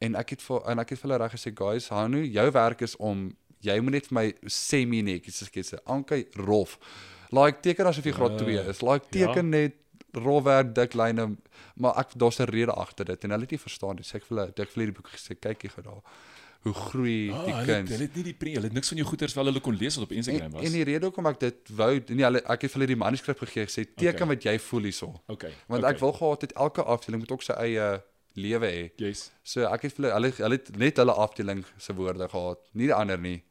[0.00, 2.86] En ek het vir en ek het vir hulle reg gesê, guys, Hanu, jou werk
[2.88, 3.28] is om
[3.60, 5.82] jy moet net vir my semi netjies sketse.
[5.84, 6.78] Anke rof.
[7.36, 8.80] Like teken asof jy graad 2 is.
[8.82, 9.58] Like teken ja.
[9.60, 9.79] net
[10.14, 11.36] rowwerk dik lyne
[11.76, 14.24] maar ek daar's 'n rede agter dit en hulle het nie verstaan dit sê ek
[14.26, 16.02] vir hulle dik vir hierdie boek gesê kyk hier gou daar
[16.62, 17.90] hoe groei Ah, die hulle, kuns.
[17.90, 19.96] hulle het nie die pre, hulle het niks van jou goeders wel hulle kon lees
[19.96, 20.64] wat op Instagram En, was.
[20.64, 23.38] en die rede hoekom ek dit wou, nee, hulle ek het vir hulle die manuskrip
[23.38, 24.26] gegee gesê teken Okay.
[24.28, 25.20] wat jy voel hierso.
[25.28, 25.52] okay.
[25.68, 25.94] Want okay.
[25.94, 28.02] ek wil gehad het elke afdeling moet ook sy eie
[28.36, 28.90] lewe hê.
[28.96, 29.30] Yes.
[29.42, 32.94] So ek het vir hulle hulle het net hulle afdeling se woorde gehad, nie die
[32.94, 33.42] ander nie.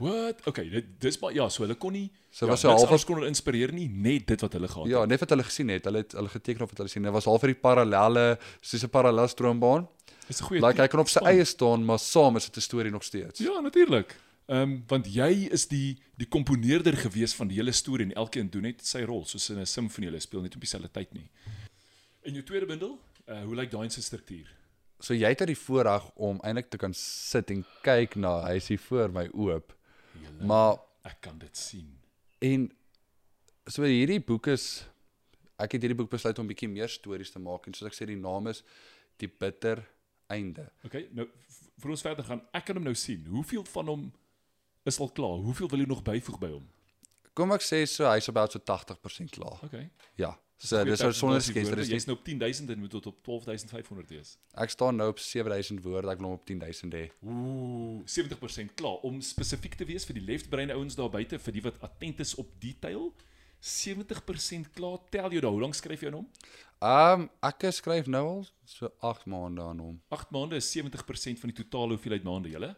[0.00, 0.40] What?
[0.48, 2.88] Okay, dit dis maar ja, so hulle kon nie So ja, was so niks half-
[2.90, 5.08] anders kon hulle inspireer nie, net dit wat hulle gehad Ja, het.
[5.10, 7.02] net wat hulle gesien het, hulle het hulle geteken of wat hulle sien.
[7.02, 9.88] Dit was half vir die parallelle, soos 'n parallel stroombaan.
[10.28, 11.28] Dis 'n goeie Like hy kan op sy span.
[11.28, 13.40] eie staan, maar saam is dit 'n storie nog steeds.
[13.40, 14.16] Ja, natuurlik.
[14.48, 18.48] Ehm um, want jy is die die komponeerder gewees van die hele storie en elkeen
[18.50, 21.28] doen net sy rol, soos in 'n simfonie, hulle speel net op dieselfde tyd nie.
[22.22, 24.46] En jou tweede bundel, uh, hoe lyk daai se struktuur?
[25.00, 28.56] So jy het uit die voorreg om eintlik te kan sit en kyk na hy
[28.56, 29.72] is hier voor my oop.
[30.18, 31.88] Julle, Maar ek kan dit sien.
[32.42, 32.70] en
[33.68, 34.84] so hierdie boek is
[35.60, 38.06] ek het hierdie boek besluit om bietjie meer stories te maak en soos ek sê
[38.06, 38.62] die naam is
[39.20, 39.82] Die bitter
[40.32, 40.64] einde.
[40.86, 41.26] Okay, nou
[41.82, 43.26] vir ons verder gaan, ek kan hom nou sien.
[43.28, 44.12] Hoeveel van hom
[44.88, 45.42] is al klaar?
[45.44, 46.64] Hoeveel wil jy nog byvoeg by hom?
[47.36, 49.58] Kom ek sê so hy's about so 80% klaar.
[49.66, 49.90] Okay.
[50.16, 50.32] Ja.
[50.60, 53.22] So dis is sonder skets, Jy dis is nou op 10000 en moet tot op
[53.24, 54.34] 12500 wees.
[54.60, 57.06] ek staan nou op 7000 woorde, ek wil hom op 10000 hê.
[57.24, 61.56] Ooh, 70% klaar om spesifiek te wees vir die left brain ouens daar buite vir
[61.56, 63.08] die wat attent is op detail.
[63.60, 64.98] 70% klaar.
[65.12, 65.52] Tel jou daar.
[65.52, 66.28] Hoe lank skryf jy aan hom?
[66.80, 69.96] Ehm um, ek skryf nou al so 8 maande aan hom.
[70.12, 72.74] 8 maande is 70% van die totale hoeveelheid maande, julle.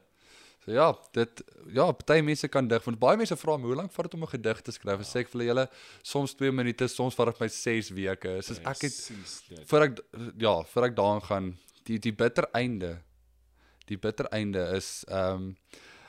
[0.64, 1.42] So ja, dit
[1.74, 4.22] ja, party mense kan dig want baie mense vra my hoe lank vat dit om
[4.22, 5.00] 'n gedig te skryf?
[5.02, 5.06] Ja.
[5.10, 5.68] Sê ek vir hulle
[6.02, 8.42] soms 2 minute, soms vat dit my 6 weke.
[8.42, 9.98] Soos ek het voor ek
[10.38, 13.02] ja, voor ek daaraan gaan, die die bitter einde.
[13.86, 15.56] Die bitter einde is ehm um,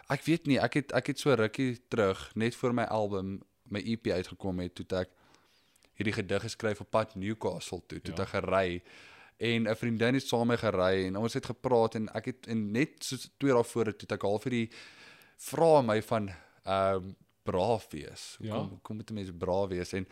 [0.09, 3.79] ek weet nie, ek het ek het so rukkie terug net voor my album, my
[3.79, 5.09] EP uitgekom het, toe ek
[5.97, 8.21] hierdie gedig geskryf op pad Newcastle toe, toe ja.
[8.23, 8.83] ek gery
[9.37, 12.47] en 'n vriendin het saam met my gery en ons het gepraat en ek het
[12.47, 14.69] en net so twee dae voor toe het ek half hierdie
[15.37, 16.29] vra my van
[16.63, 18.37] ehm um, braaf wees.
[18.39, 18.55] Ja.
[18.55, 20.07] Kom kom met mense braaf wees en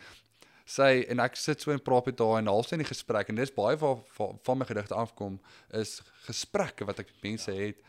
[0.64, 3.40] sy en ek sit so en praat met haar en half in die gesprek en
[3.40, 5.40] dis baie waar, waar van my gedigte afkom
[5.80, 7.68] is gesprekke wat ek met mense ja.
[7.68, 7.80] het.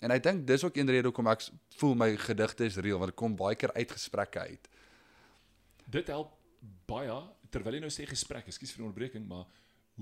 [0.00, 1.48] En ek dink dis ook een rede hoekom ek
[1.80, 4.68] voel my gedigte is reël want dit kom baie keer uit gesprekke uit.
[5.86, 6.36] Dit help
[6.86, 7.16] baie
[7.50, 9.48] terwyl jy nou sê gesprek, ekskuus vir die onderbreking, maar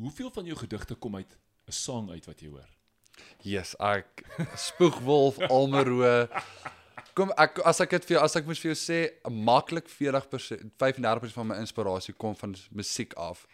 [0.01, 1.37] hoeveel van jou gedigte kom uit
[1.69, 2.69] 'n sang uit wat jy hoor?
[3.43, 4.23] Yes, ek
[4.57, 6.29] spoegwolf Almero.
[7.15, 8.99] Kom ek as ek dit vir jou as ek moet vir jou sê,
[9.31, 13.47] maklik 40% 35% van my inspirasie kom van musiek af.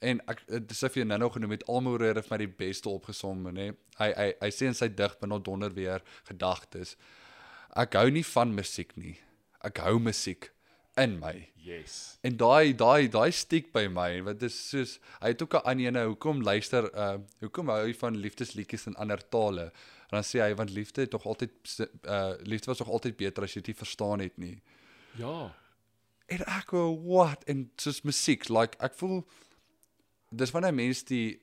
[0.00, 3.48] En ek dis of jy nou nog genoem het Almero het my die beste opgesom,
[3.54, 3.72] nê.
[3.98, 6.96] Hy hy hy sê in sy dig binne donder weer gedagtes.
[7.76, 9.16] Ek hou nie van musiek nie.
[9.64, 10.52] Ek hou musiek
[11.02, 11.48] in my.
[11.68, 12.18] Yes.
[12.22, 15.86] En daai daai daai stiek by my wat is soos hy het ook 'n ander
[15.86, 19.64] ene hoekom luister uh hoekom hou hy van liefdesliedjies in ander tale
[20.08, 21.50] en dan sê hy want liefde het tog altyd
[22.06, 24.62] uh liefde was tog altyd beter as jy dit verstaan het nie
[25.18, 25.54] Ja.
[26.28, 29.24] en ek go what en soos musiek like ek voel
[30.32, 31.38] dis wanneer mense die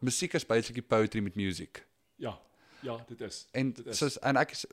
[0.00, 1.84] musiek is basically poetry met music
[2.16, 2.38] Ja.
[2.82, 3.46] Ja, dit is.
[3.52, 3.98] En dit is.
[3.98, 4.66] soos en ek is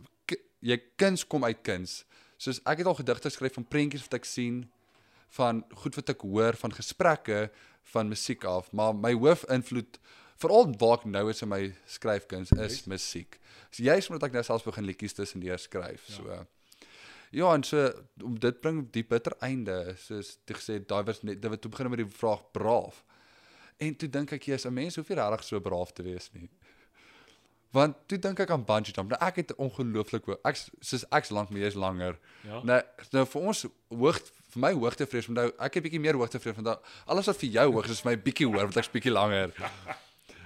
[0.61, 2.05] jy kuns kom uit kuns.
[2.41, 4.63] Soos ek het al gedigte geskryf van prentjies wat ek sien,
[5.37, 7.43] van goed wat ek hoor, van gesprekke,
[7.93, 9.99] van musiek af, maar my hoofinvloed
[10.41, 12.89] veral waar ek nou is in my skryfkuns is Juist.
[12.89, 13.37] musiek.
[13.69, 16.17] So juist omdat ek nou selfs begin liedjies tussendeur skryf, ja.
[16.17, 16.41] so.
[17.31, 17.85] Ja, en so
[18.25, 21.91] om dit bring die bitter einde, soos jy gesê daai was net dit het begin
[21.93, 23.03] met die vraag braaf.
[23.81, 26.49] En toe dink ek jy's 'n mens hoef nie regtig so braaf te wees nie.
[27.71, 29.13] Want toe dink ek aan bungee jump.
[29.13, 30.27] Nou ek het ongelooflik.
[30.43, 32.17] Ek soos ek's lank meer is langer.
[32.43, 32.59] Ja.
[32.67, 32.79] Nou
[33.15, 34.19] nou vir ons hoog
[34.51, 37.53] vir my hoogtevrees want nou ek het bietjie meer hoogtevrees want nou, alles wat vir
[37.55, 39.53] jou hoog is is my bietjie hoër want ek's bietjie langer.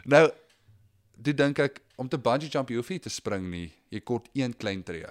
[0.05, 0.27] Nou
[1.25, 3.71] toe dink ek om te bungee jump jy hoef nie te spring nie.
[3.89, 5.09] Jy kort een klein tree.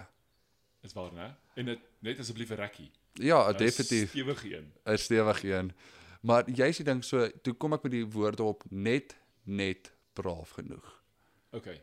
[0.87, 1.33] Is waar, né?
[1.59, 2.91] En dit net asseblief 'n rekkie.
[3.19, 4.11] Ja, Dis definitief.
[4.11, 4.71] Stewig een.
[4.87, 5.73] 'n stewige een.
[6.21, 10.51] Maar jy's die ding so toe kom ek met die woorde op net net braaf
[10.51, 11.03] genoeg.
[11.51, 11.81] Okay.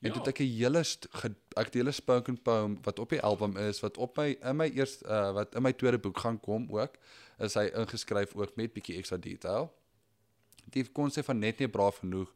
[0.00, 0.12] En ja.
[0.12, 0.82] toe het ek 'n hele
[1.56, 4.68] ek 'n hele spoken poem wat op die album is wat op my in my
[4.68, 6.98] eerste uh, wat in my tweede boek gaan kom ook
[7.38, 9.72] is hy ingeskryf ook met bietjie ekstra detail.
[10.64, 12.32] Die konsep van net nie braaf genoeg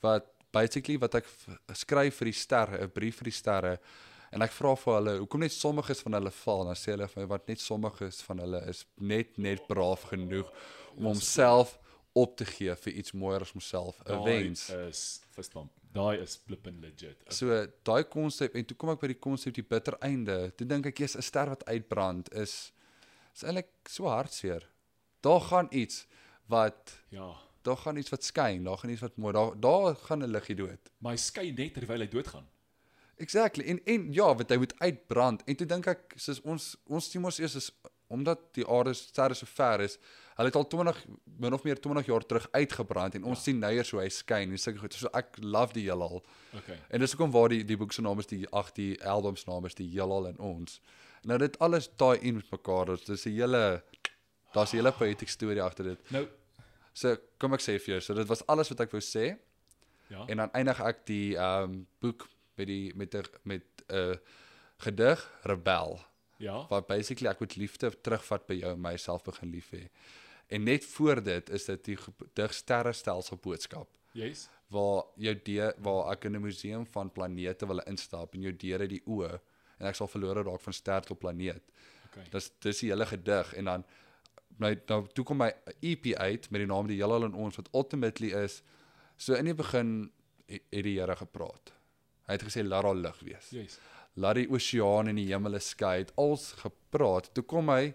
[0.00, 1.26] wat basically wat ek
[1.72, 3.78] skryf vir die sterre, 'n brief vir die sterre
[4.32, 7.22] en ek vra vir hulle hoekom net sommiges van hulle val dan sê hulle vir
[7.22, 10.48] my wat net sommiges van hulle is net net braaf genoeg
[10.96, 11.78] om homself
[12.14, 14.70] op te gee vir iets mooier as homself 'n wens.
[14.70, 15.81] is verstamp.
[15.92, 17.16] Daai is flippin legit.
[17.28, 20.50] So daai konsep en toe kom ek by die konsep die bitter einde.
[20.56, 22.72] Toe dink ek jy's 'n ster wat uitbrand is
[23.34, 24.62] is eintlik so hartseer.
[25.22, 26.06] Daar gaan iets
[26.48, 27.34] wat Ja.
[27.62, 29.32] daar gaan iets wat skyn, daar gaan iets wat mooi.
[29.32, 30.90] Daar daar gaan 'n liggie dood.
[30.98, 32.46] Maar hy skei net terwyl hy doodgaan.
[33.16, 33.64] Exactly.
[33.64, 35.42] En en ja, wat hy moet uitbrand.
[35.46, 37.70] En toe dink ek soos ons ons sien mos eers is
[38.12, 39.98] omdat die aarde sterre so ver is,
[40.36, 40.98] hulle het al 20
[41.42, 43.44] min of meer 20 jaar terug uitgebrand en ons ja.
[43.50, 44.96] sien nou eers hoe hy skyn en sulke goed.
[44.96, 46.22] So ek love die heelal.
[46.56, 46.78] Okay.
[46.88, 49.48] En dis hoekom waar die die boek se naam is die ag die album se
[49.50, 50.80] naam is die heelal in ons.
[51.28, 52.96] Nou dit alles daai in met mekaar.
[53.06, 53.82] Dis 'n hele
[54.54, 56.10] daar's 'n hele poetic storie agter dit.
[56.10, 56.26] Nou,
[56.92, 59.32] So kom ek sê vir jou, so dit was alles wat ek wou sê.
[60.12, 60.26] ja.
[60.28, 62.26] En dan eindig ek die ehm um, boek
[62.60, 64.16] met die met 'n met 'n uh,
[64.84, 66.00] gedig Rebel
[66.42, 66.64] Ja.
[66.70, 69.84] wat basically ek moet liefde terugvat by jou en myself begin lief hê.
[70.52, 74.48] En net voor dit is dit die gedig sterrestelsel boodskap Yes.
[74.68, 78.86] waar jou deur waar ek in 'n museum van planete wil instap en jou deure
[78.88, 79.38] die oë
[79.78, 81.62] en ek sal verlore raak van ster tot planeet.
[82.10, 82.24] Okay.
[82.30, 83.84] Dis dis die hele gedig en dan
[84.58, 87.68] my nou toe kom my EP uit met die naam die heelal in ons wat
[87.72, 88.62] ultimately is
[89.16, 90.10] so in die begin
[90.46, 91.72] het die Here gepraat.
[92.26, 93.50] Hy het gesê laat daar lig wees.
[93.50, 93.78] Yes.
[94.14, 95.98] Laat die oseaan en die hemel skei.
[95.98, 97.30] Het als gepraat.
[97.34, 97.94] Toe kom hy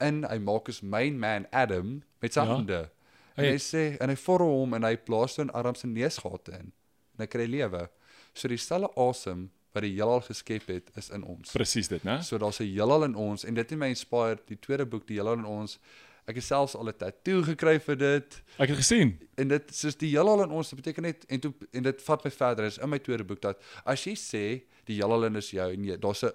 [0.00, 2.46] in hy maak as main man Adam met sy Ja.
[2.54, 2.90] hande.
[3.36, 6.48] En Hy- sê en hy vorm hom en hy plaas so 'n arm se neusgate
[6.52, 6.72] in.
[7.14, 7.88] En hy kry lewe.
[8.34, 11.52] So dieselfde asem wat die heelal geskep het is in ons.
[11.52, 12.20] Presies dit, né?
[12.22, 15.16] So daar's 'n heelal in ons en dit het my inspired die tweede boek die
[15.18, 15.78] heelal in ons.
[16.26, 19.18] Ek het selfs al 'n tatoe gekry vir dit Ek het gesien.
[19.36, 22.24] en dit soos die heelal in ons dit beteken net en toe en dit vat
[22.24, 25.50] my verder is in my tweede boek dat as jy sê die heelal in is
[25.54, 26.32] jou en jy, daar's 'n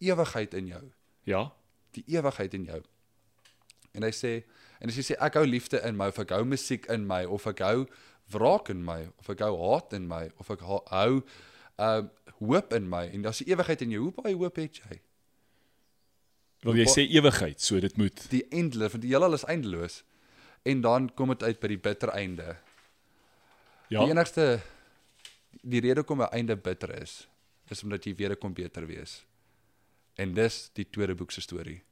[0.00, 0.84] ewigheid in jou
[1.24, 1.52] Ja.
[1.92, 2.82] die ewigheid in jou
[3.94, 4.44] en hy sê
[4.80, 7.24] en as jy sê ek hou liefde in my of ek hou musiek in my
[7.24, 7.86] of ek hou
[8.32, 11.22] wraak in my of ek hou haat in my of ek hou
[11.78, 15.00] um hoop in my en daar's 'n ewigheid in jou hoe baie hoop het jy
[16.64, 18.26] Wil jy sê ewigheid, so dit moet.
[18.30, 20.02] die eindeloos want die heelal is eindeloos
[20.64, 22.56] en dan kom dit uit by die bitter einde
[23.88, 24.00] Ja.
[24.00, 24.60] Die enigste
[25.62, 27.28] die rede hoekom 'n einde bitter is,
[27.70, 29.24] is omdat jy weer kom beter wees.
[30.16, 31.82] En dis die tweede boek se storie.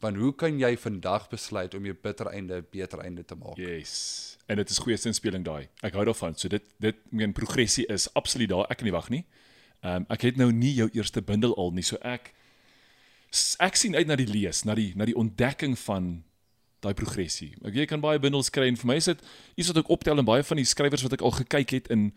[0.00, 3.56] Want hoe kan jy vandag besluit om jou bitter einde 'n beter einde te maak?
[3.56, 4.36] Yes.
[4.46, 5.68] En dit is goeie sinspeling daai.
[5.82, 6.34] Ek hou daarvan.
[6.34, 8.66] So dit dit meen progressie is absoluut daar.
[8.70, 9.24] Ek kan nie wag nie.
[9.80, 12.32] Ehm um, ek het nou nie jou eerste bundel al nie, so ek
[13.58, 16.24] ek sien uit na die lees, na die na die ontdekking van
[16.80, 17.54] daai progressie.
[17.64, 19.22] Ek jy kan baie bundels kry en vir my is dit
[19.56, 22.12] iets wat ek optel en baie van die skrywers wat ek al gekyk het in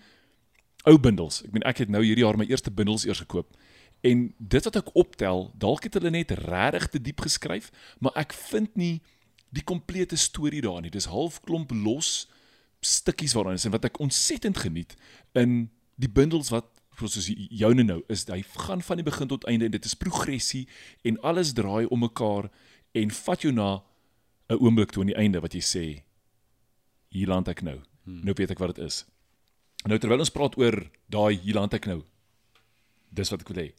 [0.87, 1.41] ou bundels.
[1.43, 3.55] Ek meen ek het nou hierdie jaar my eerste bundels eers gekoop.
[4.01, 8.33] En dit wat ek optel, dalk het hulle net regtig te diep geskryf, maar ek
[8.33, 9.01] vind nie
[9.51, 10.93] die komplete storie daar nie.
[10.93, 12.29] Dis half klomp los
[12.79, 14.95] stukkies waaraan is en wat ek ontsettend geniet
[15.35, 15.67] in
[15.99, 19.75] die bundels wat soos joune nou is hy gaan van die begin tot einde en
[19.75, 20.65] dit is progressie
[21.07, 22.49] en alles draai om mekaar
[22.95, 23.83] en vat jou na
[24.49, 25.85] 'n oomblik toe aan die einde wat jy sê
[27.09, 27.81] hier land ek nou.
[28.03, 28.23] Hmm.
[28.23, 29.05] Nou weet ek wat dit is.
[29.87, 32.01] Nou terwyl ons praat oor daai hier land ek nou.
[33.15, 33.69] Dis wat ek wil hê.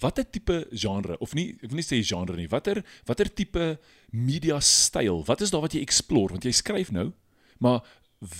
[0.00, 2.48] Watter tipe genre of nie ek wil nie sê genre nie.
[2.52, 3.76] Watter watter tipe
[4.12, 5.22] media styl?
[5.28, 7.10] Wat is daar wat jy explore want jy skryf nou,
[7.60, 7.84] maar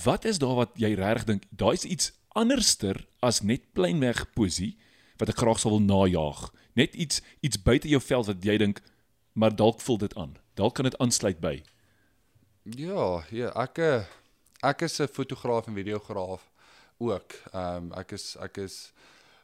[0.05, 4.75] wat is daar wat jy regtig dink daai's iets anderster as net pleinweg poesie
[5.17, 6.47] wat ek graag sou wil najag.
[6.77, 8.81] Net iets iets buite jou veld wat jy dink
[9.37, 10.37] maar dalk vul dit aan.
[10.57, 11.59] Dalk kan dit aansluit by.
[12.77, 14.07] Ja, ja, ek eh,
[14.63, 16.49] ek is 'n fotograaf en videograaf
[16.97, 17.33] ook.
[17.53, 18.91] Ehm um, ek is ek is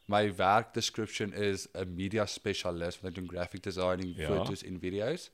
[0.08, 4.22] my werk description is 'n media specialist want ek doen graphic designing, Ja.
[4.22, 4.28] ja.
[4.28, 5.30] fotos en video's.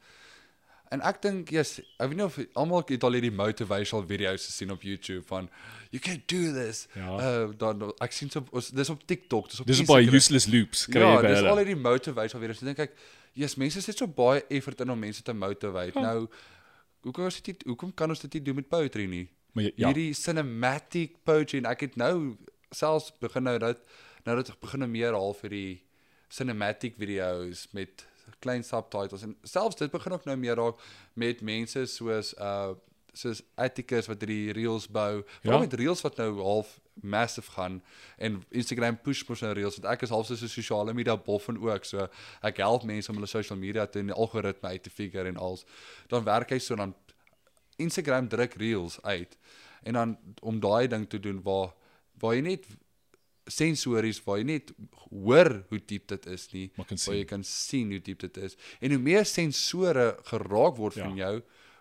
[0.92, 4.72] En ek dink yes, ek weet nie of almal het al hierdie motivational video's gesien
[4.72, 5.50] op YouTube van
[5.92, 6.88] you can do this.
[6.96, 7.44] Ja.
[7.46, 10.86] Uh dan ek sien so ons dis op TikTok, dis op Dis baie useless loops
[10.86, 11.66] kry Ja, jy by dis al hulle.
[11.66, 12.60] hierdie motivational video's.
[12.60, 12.98] Dan dink ek,
[13.34, 15.94] yes, mense sit so baie effort in om mense te motivate.
[16.00, 16.02] Ja.
[16.02, 16.28] Nou
[17.04, 19.28] hoekom is dit hoekom kan ons dit nie doen met poetry nie?
[19.54, 19.88] Maar jy- ja.
[19.88, 22.38] Hierdie cinematic poetry en ek het nou
[22.72, 23.78] selfs begin nou dat
[24.26, 25.82] nou dat ek begin meer haal vir die
[26.30, 28.06] cinematic videos met
[28.40, 30.78] klein subtitles en selfs dit begin ook nou meer raak
[31.16, 32.74] met mense soos uh
[33.20, 35.24] soos Atticus wat hierdie reels bou.
[35.42, 35.66] Veral Ja.
[35.66, 37.82] met reels wat nou half massive gaan
[38.18, 41.58] en Instagram push mos nou reels want ek is half so 'n sosiale media boffin
[41.58, 42.08] ook so
[42.44, 45.38] ek help mense om hulle social media te en die algoritme uit te figure en
[45.38, 45.66] als
[46.08, 46.94] dan werk hy so dan
[47.80, 49.38] Instagram druk reels uit
[49.84, 51.72] en dan om daai ding te doen waar
[52.20, 52.66] waar jy net
[53.50, 54.74] sensories waar jy net
[55.10, 58.94] hoor hoe diep dit is nie waar jy kan sien hoe diep dit is en
[58.94, 61.08] hoe meer sensore geraak word Ja.
[61.08, 61.34] van jou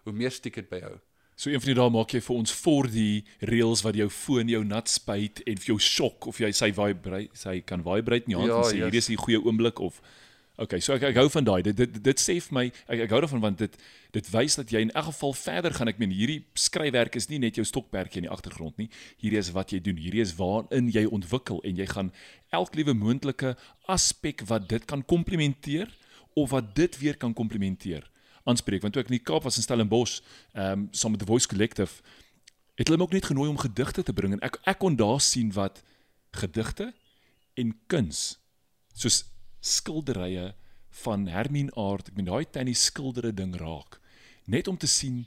[0.07, 0.97] hoe meer stiek dit by jou
[1.39, 4.49] So een van die dae maak jy vir ons voor die reels wat jou foon
[4.51, 8.35] jou nat spuit en vir jou shock of jy sy vibrate sy kan vibrate in
[8.35, 8.83] jou hand Ja, en sê yes.
[8.83, 10.01] hierdie is die goeie oomblik of
[10.59, 11.61] Okay, so ek ek hou van daai.
[11.63, 13.77] Dit dit dit sê vir my ek ek hou daarvan want dit
[14.17, 15.91] dit wys dat jy in elk geval verder gaan.
[15.93, 18.89] Ek meen hierdie skryfwerk is nie net jou stokperdjie in die agtergrond nie.
[19.23, 20.01] Hierdie is wat jy doen.
[20.03, 22.11] Hierdie is waarin jy ontwikkel en jy gaan
[22.59, 23.55] elk liewe moontlike
[23.87, 25.95] aspek wat dit kan komplementeer
[26.35, 28.11] of wat dit weer kan komplementeer
[28.43, 28.83] aanspreek.
[28.83, 30.19] Want toe ek in die Kaap was in Stellenbosch,
[30.59, 32.03] ehm um, saam met the Voice Collective,
[32.75, 35.23] het hulle my ook net genooi om gedigte te bring en ek ek kon daar
[35.23, 35.85] sien wat
[36.35, 36.91] gedigte
[37.55, 38.41] en kuns
[38.99, 39.23] soos
[39.69, 40.53] skilderye
[41.05, 44.01] van Hermine Aard, ek meen daai tannie skildere ding raak
[44.49, 45.27] net om te sien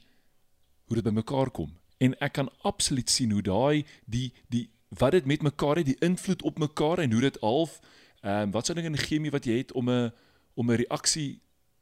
[0.90, 4.68] hoe dit bymekaar kom en ek kan absoluut sien hoe daai die die
[5.00, 7.80] wat dit met mekaar het, die invloed op mekaar en hoe dit half
[8.22, 10.12] ehm um, wat sou ding in chemie wat jy het om 'n
[10.54, 11.40] om 'n reaksie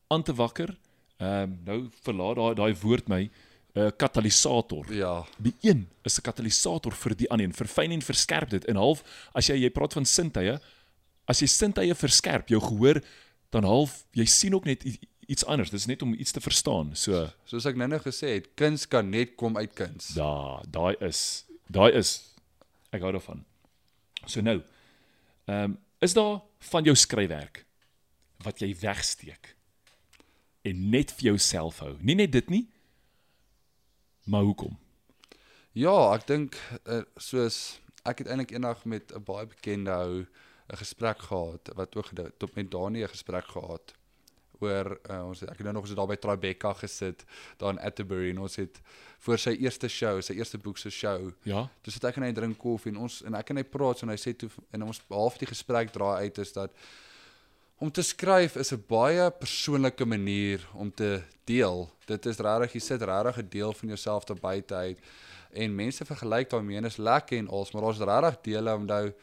[0.07, 0.77] aan te wakker.
[1.17, 3.31] Ehm um, nou verlaat daai daai woord my 'n
[3.79, 4.93] uh, katalisator.
[4.93, 5.25] Ja.
[5.37, 8.65] Die een is 'n katalisator vir die ander en verfyn en verskerp dit.
[8.65, 10.59] En half as jy jy praat van sintuie,
[11.29, 13.01] as jy sintuie verskerp, jou gehoor
[13.53, 14.85] dan half jy sien ook net
[15.29, 15.69] iets anders.
[15.69, 16.95] Dit is net om iets te verstaan.
[16.97, 20.13] So soos ek nou-nou gesê het, kuns kan net kom uit kuns.
[20.17, 22.17] Da, daai is daai is
[22.93, 23.45] ek hou daarvan.
[24.25, 24.59] So nou.
[25.49, 26.37] Ehm um, is daar
[26.71, 27.65] van jou skryfwerk
[28.45, 29.49] wat jy wegsteek
[30.63, 31.97] en net vir jouself hou.
[31.99, 32.61] Nie net dit nie,
[34.23, 34.77] maar hoekom?
[35.75, 40.25] Ja, ek dink uh, soos ek het eintlik eendag met 'n baie bekende ou
[40.69, 43.93] 'n gesprek gehad wat ook tot met Dani 'n gesprek gehad
[44.59, 47.23] oor uh, ons ek het nou nog eens daar by Tribeca gesit
[47.57, 48.81] daar in Atterbury en ons het
[49.25, 51.31] voor sy eerste show, sy eerste boek se show.
[51.47, 51.67] Ja.
[51.81, 54.09] Toe sit ek en hy drink koffie en ons en ek en hy praat en
[54.13, 56.75] hy sê toe en ons half die gesprek draai uit is dat
[57.79, 61.89] om te skryf is 'n baie persoonlike manier om te deel.
[62.05, 64.99] Dit is regtig jy sit regtig 'n deel van jouself te buite uit
[65.51, 69.13] en mense vergelyk daarmee en is lekker en als maar ons regtig dele om nou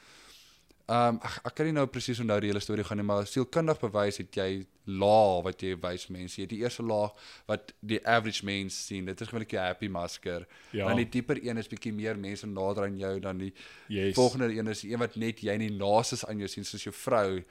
[0.89, 3.27] ehm um, ek, ek kan nie nou presies onthou die hele storie gaan nie maar
[3.27, 6.37] sielkundig bewys het jy laag wat jy wys mense.
[6.39, 7.11] Jy het die eerste laag
[7.49, 9.05] wat die average mens sien.
[9.05, 10.47] Dit is gewoonlik 'n happy masker.
[10.71, 10.87] Ja.
[10.87, 13.53] Dan die dieper een is bietjie meer mense nader aan jou dan die
[13.89, 14.15] Yes.
[14.15, 16.85] volgende een is die een wat net jy in die naaste aan jou sien soos
[16.85, 17.43] jou vrou.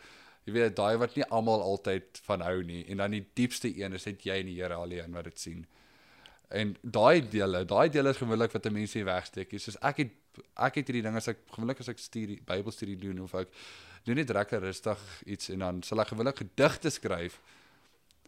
[0.45, 3.93] Jy weet daai wat nie almal altyd van hou nie en dan die diepste een
[3.93, 5.65] is net jy en die Here alleen wat dit sien.
[6.49, 9.49] En daai dele, daai dele is gewoonlik wat 'n mens hier wegsteek.
[9.59, 10.11] Soos ek het
[10.57, 13.47] ek het hierdie ding as ek gewoonlik as ek studie Bybelstudie doen of ek
[14.05, 17.39] doen net lekker rustig iets en dan sal ek gewoonlik gedigte skryf.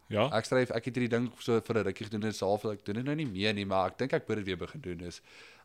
[0.08, 0.28] Ja.
[0.32, 2.94] Ek skryf ek het hierdie ding so vir 'n rukkie gedoen en self ek doen
[2.94, 5.20] dit nou nie meer nie, maar ek dink ek moet dit weer begin doen is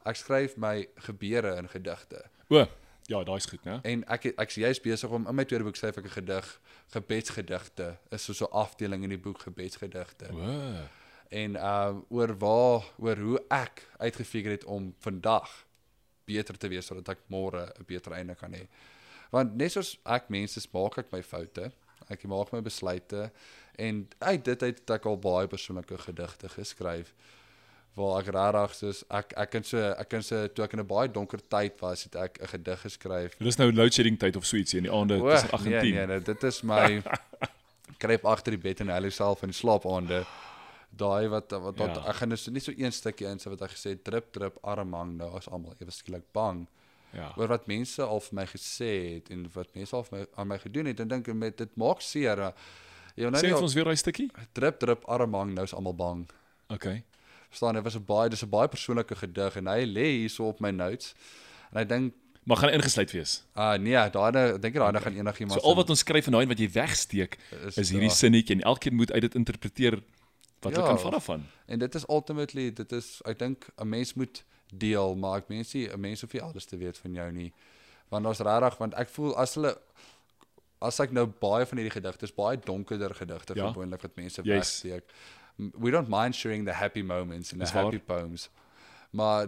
[0.06, 2.24] ek skryf my gebeure in gedigte.
[2.50, 2.68] O,
[3.08, 3.80] ja, daai's goed, né?
[3.84, 6.60] En ek het- ek's juist besig om in my tweede boek skryf ek 'n gedig,
[6.92, 7.98] gebedsgedigte.
[8.12, 10.30] Is so so 'n afdeling in die boek gebedsgedigte.
[10.34, 10.88] O.
[11.30, 15.66] En uh oor waar oor hoe ek uitgefigure het om vandag
[16.26, 18.68] beter te wees sodat ek môre 'n beter einde kan hê.
[19.32, 21.72] Want net soos ek mense maak ek my foute.
[22.10, 23.32] Ek maak my besluite
[23.78, 27.14] en uit dit uit het ek al baie persoonlike gedigte geskryf
[27.96, 30.88] waar ek regtig soos ek ek kan so ek kan so toe ek in 'n
[30.88, 34.36] baie donker tyd was, het ek 'n gedig geskryf Dit is nou load shedding tyd
[34.36, 35.82] of so ietsie in die aande tussen 8 en 10.
[35.82, 37.02] Nee, nee, nee, dit is my
[38.04, 40.26] kruip agter die bed en huil self in slaapaande.
[40.98, 42.04] Daai wat wat, Ja.
[42.10, 45.18] ek gaan dus nie so een stukkie in so wat hy gesê drip drip armhang
[45.18, 46.68] nou is almal ewe skielik bang
[47.14, 47.34] Ja.
[47.38, 50.48] oor wat mense al vir my gesê het en wat mense al vir my aan
[50.48, 52.40] my gedoen het en dink ek met dit maak seer.
[52.40, 52.52] uh,
[53.16, 54.32] Jy nou Sê al- ons weer daai stukkie?
[54.54, 56.30] drip drip armhang nou is almal bang.
[56.70, 57.04] Okay.
[57.50, 60.60] Verstaan, dit was 'n baie dis 'n baie persoonlike gedig en hy lê hierso op
[60.60, 61.14] my notes.
[61.72, 62.14] En hy dink
[62.46, 63.44] Maar gaan ingesluit wees.
[63.56, 66.46] ah nee, daai dink ek daai gaan enigiemand So al wat ons skryf en daai
[66.48, 70.02] wat jy wegsteek Is- is hierdie sinnetjie en elkeen moet uit dit interpreteer
[70.64, 70.94] wat hulle Ja.
[70.94, 71.46] kan vat daarvan.
[71.68, 75.74] En dit is ultimately dit is ek dink 'n mens moet deel, maar ek mens
[75.74, 77.54] nie 'n mens hoef nie alles te weet van jou nie.
[78.10, 79.78] Want daar's regtig want ek voel as hulle
[80.82, 83.72] as ek nou baie van hierdie gedigte is baie donkerder gedigte Ja.
[83.72, 84.82] gewoonlik wat mense Yes.
[84.84, 85.04] wegsteek.
[85.58, 87.84] We don't mind sharing the happy moments and the Dis waar.
[87.84, 88.50] happy poems.
[89.12, 89.48] Maar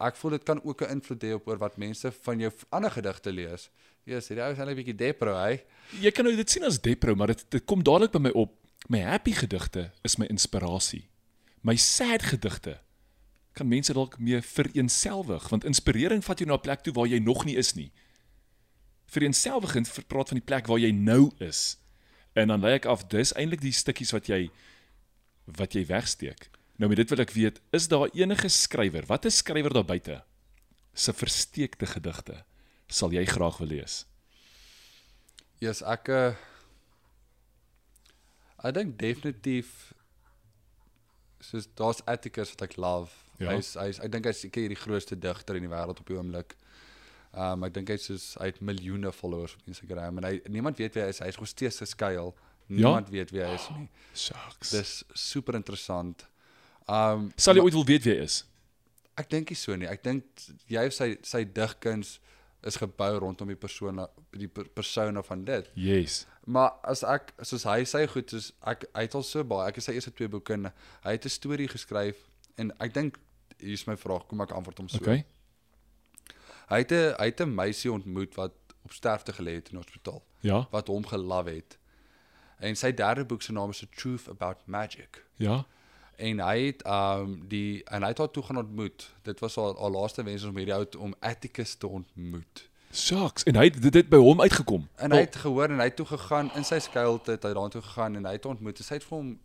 [0.00, 2.90] ek voel dit kan ook 'n invloed hê op oor wat mense van jou ander
[2.90, 3.70] gedigte lees.
[4.04, 5.62] Ja, yes, hierdie ou is net 'n bietjie depro, hy.
[6.00, 8.52] Jy kan nou dit sien as depro, maar dit dit kom dadelik by my op.
[8.90, 11.04] My happy gedigte is my inspirasie.
[11.62, 12.80] My sad gedigte
[13.54, 17.18] kan mense dalk mee vereenselwig, want inspirering vat jou na 'n plek toe waar jy
[17.18, 17.92] nog nie is nie.
[19.06, 21.78] Vereenselwigend ver- praat van die plek waar jy nou is.
[22.34, 24.50] En dan ek af dis eintlik die stukkies wat jy
[25.46, 26.50] wat jy wegsteek.
[26.76, 30.24] Nou met dit wil ek weet, is daar enige skrywer, wat 'n skrywer daar buite
[30.94, 32.44] se versteekte gedigte
[32.88, 34.06] sal jy graag wil lees?
[35.60, 36.34] Ja, yes, ek uh,
[38.64, 39.92] ek dink definitief
[41.40, 43.12] soos daar's Atticus wat ek love.
[43.40, 43.54] Ja.
[43.54, 46.56] Hy's hy's ek dink hy's seker die grootste digter in die wêreld op die oomblik.
[47.32, 50.98] Um ek dink hy's soos hy het miljoene followers op Instagram en hy niemand weet
[50.98, 51.22] wie hy is.
[51.24, 52.34] Hy's nog steeds geskuil
[52.70, 53.16] Niemand ja?
[53.18, 53.88] weet wie hy is nie.
[54.14, 54.70] Shucks.
[54.70, 56.22] Dis super interessant.
[56.86, 58.44] Um Sal jy ooit wil weet wie hy is?
[59.20, 59.88] ek dink nie so nie.
[59.90, 62.18] Ek dink jy sy sy digkuns
[62.66, 64.06] is gebou rondom die persone
[64.36, 65.70] die per, persone van dit.
[65.80, 66.24] Yes.
[66.50, 69.76] Maar as ek soos hy sê goed soos ek hy het al so baie ek
[69.78, 70.70] het sy eerste twee boeke en
[71.04, 72.16] hy het 'n storie geskryf
[72.58, 73.18] en ek dink
[73.60, 74.98] hier's my vraag kom ek antwoord hom so.
[75.02, 75.24] Okay.
[76.70, 78.52] Hy het 'n hy het 'n meisie ontmoet wat
[78.84, 80.66] op sterfte gelê het in die hospitaal Ja.
[80.70, 81.78] wat hom gelove het.
[82.58, 85.24] En sy derde boek se naam is The Truth About Magic.
[85.36, 85.66] Ja.
[86.16, 89.10] En hy het um die en hy het haar toe gaan ontmoet.
[89.22, 92.69] Dit was haar haar laaste wens om hierdie ou om Atticus te ontmoet.
[92.92, 93.42] Shucks.
[93.46, 94.88] En hy het dit, dit by hom uitgekom.
[94.96, 97.82] En hy het gehoor en hy het toe gegaan in sy skuilte, het hy daartoe
[97.82, 98.78] gegaan en hy het ontmoet.
[98.82, 99.38] Sy het vir hom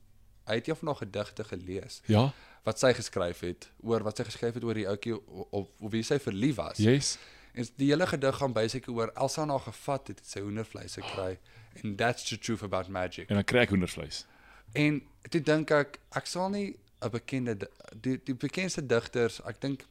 [0.45, 2.31] hy het een van haar gedigte gelees Ja.
[2.63, 6.03] wat sy geskryf het oor wat sy geskryf het oor die ouetjie op, op, wie
[6.03, 6.77] sy verlief was.
[6.77, 7.17] Yes.
[7.53, 11.37] En die hele gedig gaan basically oor Elsa na gevat het, het sy hoendervleis gekry
[11.83, 13.29] and that's the truth about magic.
[13.29, 14.25] En dan kry ek hoendervleis.
[14.73, 17.67] En toe dink ek ek sal nie 'n bekende di-
[18.01, 19.85] die die bekendste digters, ek dink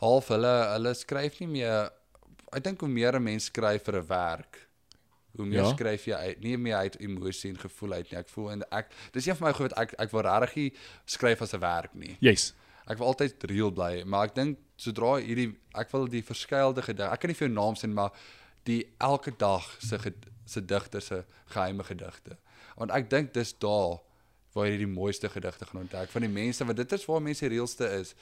[0.00, 1.90] half hulle hulle skryf nie meer
[2.52, 4.68] ek dink hoe meer 'n mens skryf vir 'n werk,
[5.36, 5.70] hoe meer Ja.
[5.74, 8.18] skryf jy uit, nie meer uit emosie en gevoel uit nie.
[8.18, 10.72] Ek voel en ek dis een van my goed wat ek ek wil regtig
[11.06, 12.16] skryf as 'n werk nie.
[12.20, 12.52] Yes.
[12.88, 17.10] Ek wil altyd real bly, maar ek dink sodra hierdie ek wil die verskeilde gedig.
[17.12, 18.10] Ek kan nie vir jou naam sien, maar
[18.64, 19.98] die elke dag se
[20.44, 22.36] se digter se geheime gedigte.
[22.76, 24.00] Want ek dink dis daar
[24.54, 27.40] waar jy die mooiste gedigte gaan ontdek van die mense want dit is waar mense
[27.48, 28.14] die realste is.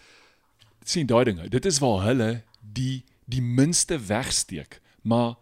[0.85, 1.49] sien daai dinge.
[1.49, 4.81] Dit is waar hulle die die minste wegsteek.
[5.07, 5.35] Maar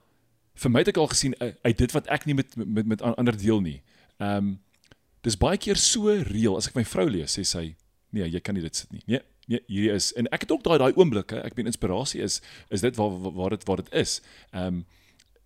[0.59, 3.03] vir my het ek al gesien uh, uit dit wat ek nie met met met
[3.03, 3.80] an- ander deel nie.
[4.18, 4.59] Ehm um,
[5.26, 7.64] dis baie keer so reëel as ek my vrou lees, sê sy,
[8.14, 9.01] nee, jy kan nie dit sit nie.
[9.11, 9.18] Nee,
[9.51, 12.80] nee, hierdie is en ek het ook daai daai oomblikke, ek meen inspirasie is is
[12.80, 14.20] dit waar waar- dit waar dit is.
[14.53, 14.84] Ehm um,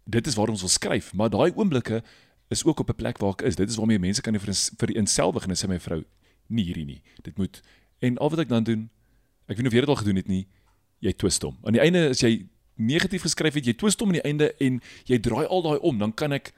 [0.05, 2.03] dit is waar ons wil skryf, maar daai oomblikke
[2.51, 3.57] is ook op 'n plek waar ek is.
[3.57, 6.03] Dit is waarmee mense kan vir vir eenselwig en dan sê my vrou,
[6.49, 7.03] nie hierdie nie.
[7.22, 7.62] Dit moet
[8.01, 8.90] en al wat ek dan doen,
[9.49, 10.47] ek weet nie of jy dit al gedoen het nie,
[11.03, 11.59] jy twist hom.
[11.66, 12.46] Aan die einde as jy
[12.80, 14.78] negatief geskryf het, jy twist hom aan die einde en
[15.11, 16.53] jy draai al daai om, dan kan ek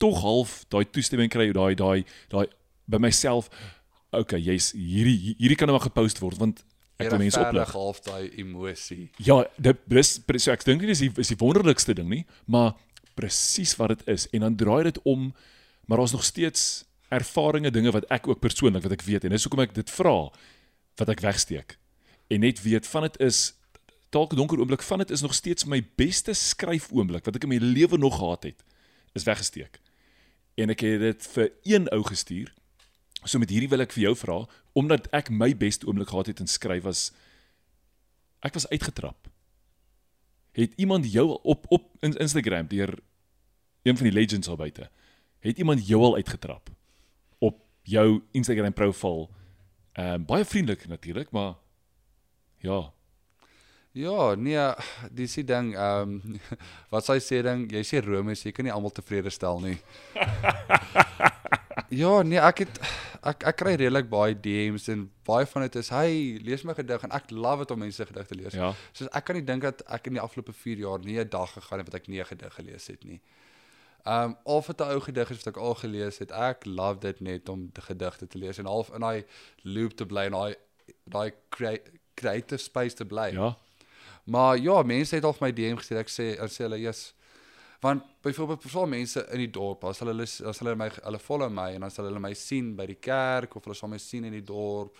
[0.00, 2.46] tog half daai toestemming kry, daai daai daai
[2.90, 3.50] by myself.
[4.10, 6.64] Okay, jy's hierdie hierdie kan nou maar gepost word want
[7.00, 7.72] ek wil mense oplig.
[7.76, 9.08] half daai emosie.
[9.22, 12.74] Ja, dit dis so ek dink nie dis die is die wonderlikste ding nie, maar
[13.18, 15.30] presies wat dit is en dan draai dit om,
[15.86, 19.44] maar daar's nog steeds ervarings dinge wat ek ook persoonlik wat ek weet en dis
[19.46, 20.16] hoekom ek dit vra
[21.00, 21.76] wat ek wegsteek.
[22.30, 23.50] En net weet van dit is
[24.10, 27.42] dalk 'n donker oomblik van dit is nog steeds my beste skryf oomblik wat ek
[27.42, 28.64] in my lewe nog gehad het
[29.12, 29.80] is weggesteek.
[30.54, 32.54] En ek het dit vir een ou gestuur.
[33.24, 36.40] So met hierdie wil ek vir jou vra omdat ek my beste oomblik gehad het
[36.40, 37.12] in skryf was
[38.40, 39.28] ek was uitgetrap.
[40.52, 42.98] Het iemand jou op op in Instagram deur
[43.82, 44.90] een van die legends al buite.
[45.38, 46.70] Het iemand jou al uitgetrap
[47.38, 49.30] op jou Instagram profiel?
[49.92, 51.54] Ehm um, baie vriendelik natuurlik, maar
[52.56, 52.92] ja,
[53.92, 54.74] Ja, nee,
[55.10, 56.40] dis die ding, ehm um,
[56.92, 59.78] wat sy sê ding, jy sê Rome, jy kan nie almal tevrede stel nie.
[62.02, 62.78] ja, nee, ek het
[63.20, 67.02] ek ek kry redelik baie DMs en baie van dit is, "Hey, lees my gedig"
[67.04, 68.54] en ek love dit om mense gedigte lees.
[68.54, 68.70] ja.
[68.92, 71.50] Soos ek kan nie dink dat ek in die afgelope 4 jaar nie 'n dag
[71.52, 73.20] gegaan het wat ek nie 'n gedig gelees het nie.
[74.06, 77.20] Um al wat 'n ou gedig is wat ek al gelees het, ek love dit
[77.20, 79.24] net om gedigte te lees en half in daai
[79.64, 80.54] loop te bly en daai
[81.10, 81.82] daai crea-
[82.14, 83.32] creative space te bly.
[83.34, 83.56] Ja.
[84.24, 85.98] Maar ja, mense het al vir my DM gestuur.
[85.98, 87.14] Ek sê en sê hulle, "Jesus."
[87.80, 91.70] Want byvoorbeeld veral mense in die dorp, as hulle as hulle my hulle follow my
[91.74, 94.44] en as hulle my sien by die kerk of hulle sal my sien in die
[94.44, 94.96] dorp,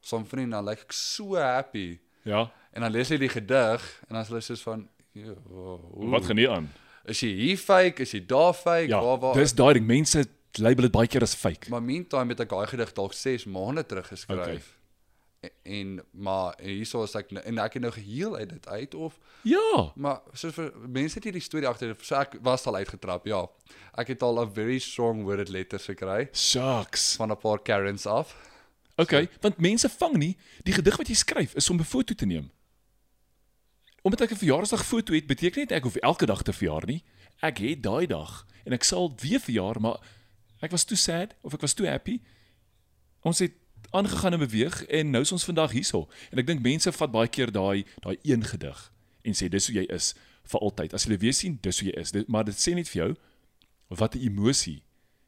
[0.00, 1.98] som vriende, dan lyk ek so happy.
[2.24, 2.50] Ja.
[2.72, 6.24] En dan lees hy die gedig en dan is hulle soos van, "Jo, hoe- Wat
[6.24, 6.72] gaan nie aan?
[7.04, 8.00] is jy hier fake?
[8.00, 8.88] Is jy daar fake?
[8.88, 9.86] Ja, waar waar?" dis daai ding.
[9.86, 10.24] Mense
[10.58, 11.68] label dit baie keer as fake.
[11.70, 14.38] Maar meantime het ek daai gedig dalk 6 maande terug geskryf.
[14.40, 14.60] Okay.
[15.62, 19.18] En maar hierso is ek nou- en ek het nou geheel uit dit uit of
[19.42, 19.92] Ja.
[19.96, 23.48] Maar so vir mense het hierdie storie agter, so ek was al uitgetrap, ja.
[23.98, 27.16] Ek het al 'n very strong worded letters gekry Shucks.
[27.16, 28.36] van 'n paar Karens af.
[28.96, 32.26] Okay, want mense vang nie die gedig wat jy skryf is om 'n foto te
[32.26, 32.50] neem.
[34.02, 37.02] Omdat ek 'n verjaarsdagfoto het, beteken nie ek hoef elke dag te verjaar nie.
[37.40, 39.98] Ek het daai dag en ek sal weer verjaar, maar
[40.60, 42.20] ek was too sad of ek was too happy.
[43.22, 43.52] Ons het
[43.92, 46.08] aangegaan en beweeg en nou is ons vandag hierso.
[46.30, 49.76] En ek dink mense vat baie keer daai daai een gedig en sê dis hoe
[49.76, 50.14] jy is
[50.50, 50.94] vir altyd.
[50.96, 52.10] As jy weer sien, dis hoe jy is.
[52.14, 53.12] Dit, maar dit sê net vir jou
[53.92, 54.82] wat 'n emosie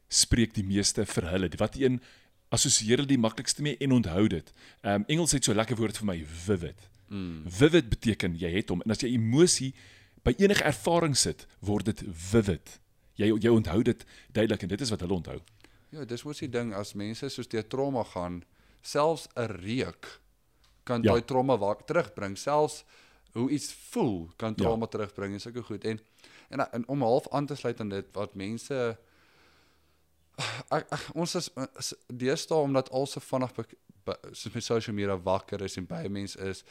[0.09, 1.49] spreek die meeste vir hulle.
[1.57, 2.01] Wat een
[2.49, 4.53] assosieer hulle die maklikste mee en onthou dit.
[4.81, 6.79] Ehm um, Engels het so 'n lekker woord vir my, vivid.
[7.09, 7.43] Mm.
[7.47, 9.73] Vivid beteken jy het hom en as jy emosie
[10.23, 12.79] by enige ervaring sit, word dit vivid.
[13.15, 15.39] Jy jy onthou dit duidelik en dit is wat hulle onthou.
[15.89, 18.43] Ja, dis mos die ding as mense soos deur trauma gaan,
[18.85, 20.19] selfs 'n reuk
[20.85, 21.11] kan Ja.
[21.11, 22.83] daai trauma waak terugbring, selfs
[23.33, 24.63] hoe iets voel kan Ja.
[24.63, 25.83] trauma terugbring en sulke goed.
[25.83, 25.99] En
[26.49, 28.97] en, en om half aan te sluit aan dit wat mense
[30.71, 33.51] ek, ek, ons is, is deesdae omdat al so vinnig
[34.31, 36.63] soos met social media wakker is en baie mense is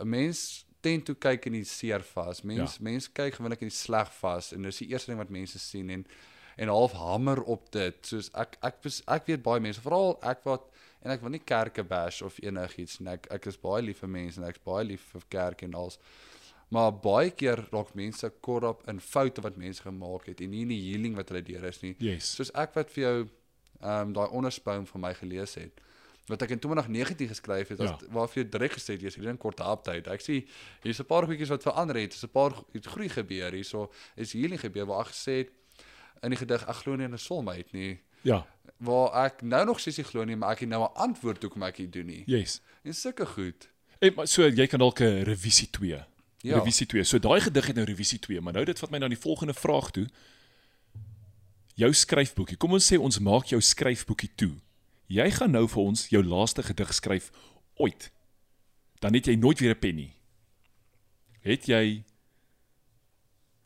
[0.00, 2.42] 'n mens ten toe kyk in die seer vas.
[2.42, 2.82] Mense ja.
[2.90, 5.90] mense kyk gewoonlik in die sleg vas en dis die eerste ding wat mense sien
[5.90, 6.06] en
[6.56, 8.06] en half hamer op dit.
[8.06, 10.68] Soos ek ek ek, ek weet baie mense, veral ek wat
[11.04, 13.12] en ek wil nie kerke bash of enigiets nie.
[13.12, 15.98] Ek ek is baie lief vir mense en ek's baie lief vir kerk en als
[16.72, 20.62] maar baie keer raak mense kort op in foute wat mense gemaak het en nie
[20.62, 21.94] in die healing wat hulle deur is nie.
[22.00, 22.32] Yes.
[22.34, 23.16] Soos ek wat vir jou
[23.82, 25.80] ehm um, daai onderspoum van my gelees het
[26.28, 27.84] wat ek in 2019 geskryf het, Ja.
[27.84, 27.98] ja.
[28.10, 30.08] waar vir jou direk gesê het jy's hierdie in kort update.
[30.10, 30.46] Ek sien
[30.82, 33.90] hier's 'n paar goedjies wat verander het, hier's 'n paar iets groei gebeur hierso.
[34.16, 35.50] Is healing gebeur waar ek gesê het
[36.22, 38.00] in die gedig ek glo nie in 'n soulmate nie.
[38.24, 38.40] Ja.
[38.84, 41.62] Waar ek nou nog sies nie glo nie, maar ek het nou 'n antwoord hoekom
[41.62, 42.22] ek dit doen nie.
[42.26, 42.60] Yes.
[42.82, 43.68] En sulke goed.
[44.00, 46.04] En maar so jy kan dalk 'n revisie 2.
[46.44, 46.58] Ja.
[46.58, 47.04] Revisie 2.
[47.04, 49.54] So daai gedig het nou revisie 2, maar nou dit vat my na die volgende
[49.54, 50.08] vraag toe.
[51.74, 52.56] Jou skryfboekie.
[52.56, 54.52] Kom ons sê ons maak jou skryfboekie toe.
[55.06, 57.30] Jy gaan nou vir ons jou laaste gedig skryf
[57.74, 58.10] ooit.
[59.00, 60.12] Dan het jy nooit weer 'n pen nie.
[61.40, 62.04] Het jy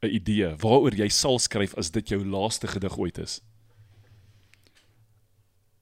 [0.02, 3.40] 'n idee waaroor jy sal skryf as dit jou laaste gedig ooit is?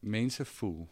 [0.07, 0.85] Mense voel.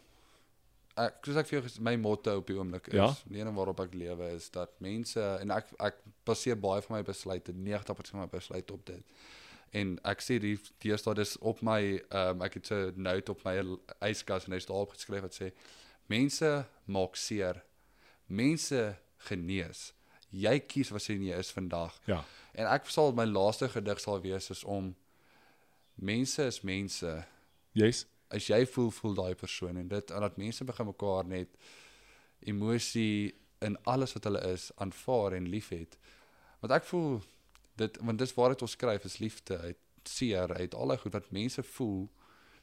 [0.99, 3.09] Ek soos ek vir jou my motto op die oomblik is, Ja?
[3.27, 5.97] die een waarop ek lewe is dat mense en ek ek
[6.27, 9.03] baseer baie van my besluite 90% van my besluite op dit.
[9.75, 13.43] En ek sê die deesdae dis op my ehm um, ek het 'n note op
[13.43, 13.55] my
[14.07, 15.51] yskas en hy's daarop geskryf wat sê
[16.07, 17.63] mense maak seer.
[18.27, 19.91] Mense genees.
[20.31, 21.99] Jy kies wat jy nie is vandag.
[22.07, 22.23] Ja.
[22.53, 24.95] En ek sal my laaste gedig sal wees is om
[25.95, 27.25] mense is mense.
[27.73, 28.05] Yes.
[28.27, 31.57] As jy voel voel daai persoon en dit en dat mense begin mekaar net
[32.39, 35.97] emosie in alles wat hulle is aanvaar en liefhet.
[36.59, 37.21] Want ek voel
[37.75, 41.17] dit want dis waar dit ons skryf is liefde uit seer uit al die goed
[41.17, 42.05] wat mense voel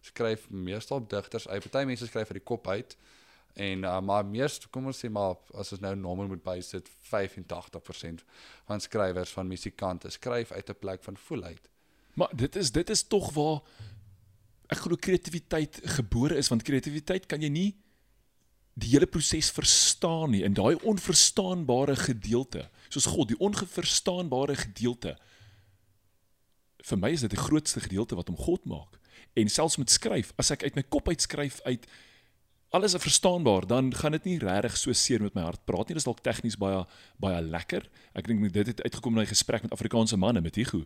[0.02, 1.62] skryf meestal digters uit.
[1.62, 2.96] Party mense skryf uit die kop uit.
[3.54, 8.24] En uh, maar meeste kom ons sê maar as ons nou normaal moet bysit 85%
[8.70, 11.68] van skrywers van musikante skryf uit 'n plek van voel uit.
[12.14, 13.60] Maar dit is dit is tog waar
[14.72, 17.70] ek glo kreatiwiteit gebore is want kreatiwiteit kan jy nie
[18.74, 25.16] die hele proses verstaan nie in daai onverstaanbare gedeelte soos God die onverstaanbare gedeelte
[26.86, 28.98] vir my is dit die grootste gedeelte wat hom God maak.
[29.38, 31.86] En selfs met skryf as ek uit my kop uit skryf uit
[32.72, 35.96] alles is verstaanbaar dan gaan dit nie regtig so seer met my hart praat nie.
[35.98, 36.82] Dis dalk tegnies baie
[37.20, 37.84] baie lekker.
[38.16, 40.84] Ek dink dit het uitgekom in 'n gesprek met Afrikaanse manne met Hugo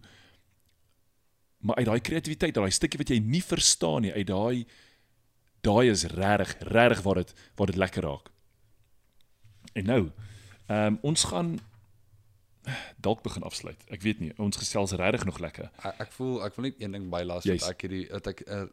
[1.59, 4.67] maar uit daai kreatiwiteit, daai stukkie wat jy nie verstaan nie, uit daai
[5.67, 8.29] daai is regtig, regtig waar dit waar dit lekker raak.
[9.75, 10.03] En nou,
[10.67, 11.57] ehm um, ons gaan
[12.99, 13.83] dalk begin afsluit.
[13.95, 15.71] Ek weet nie, ons gesels regtig nog lekker.
[15.87, 17.61] Ek, ek voel ek wil net een ding bylas Yes.
[17.63, 18.65] dat ek hierdie dat ek uh,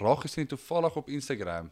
[0.00, 1.70] raak gesien toevallig op Instagram.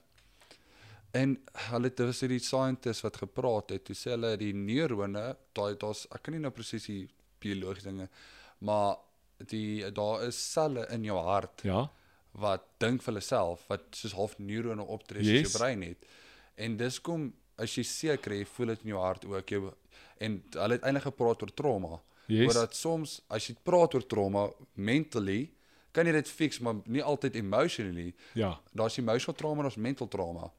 [1.17, 1.37] En
[1.71, 3.85] hulle dit was hierdie scientist wat gepraat het.
[3.89, 7.09] Toe sê hulle die neurone, daai daar's ek kan nie nou presies die
[7.41, 8.09] biologiese dinge,
[8.61, 8.99] maar
[9.49, 11.89] die daar is selle in jou hart Ja?
[12.33, 15.33] wat dink vir hulle self wat soos half neurone optree Yes.
[15.41, 15.53] yes.
[15.53, 16.05] jou brein het.
[16.57, 19.73] En dis kom as jy seker jy voel dit in jou hart ook jou
[20.21, 22.01] en hulle het eintlik gepraat oor trauma.
[22.27, 22.47] Yes.
[22.47, 25.51] Oor dat soms as jy praat oor trauma mentally
[25.93, 28.15] kan jy dit fix maar nie altyd emotionally.
[28.35, 28.61] Ja.
[28.73, 30.51] Daar's emotional trauma en daar's mental trauma.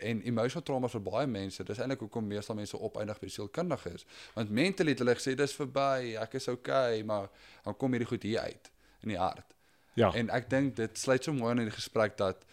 [0.00, 4.06] En emotional trauma vir baie mense, dis eintlik hoekom meestal mense opeindig by sielkundiges.
[4.34, 7.28] Want mentally het hulle gesê dis verby, ek is okay, maar
[7.64, 8.70] dan kom hierdie goed hier uit
[9.02, 9.56] in die hart.
[9.98, 10.12] Ja.
[10.14, 12.44] En ek dink dit sluit so mooi in die gesprek dat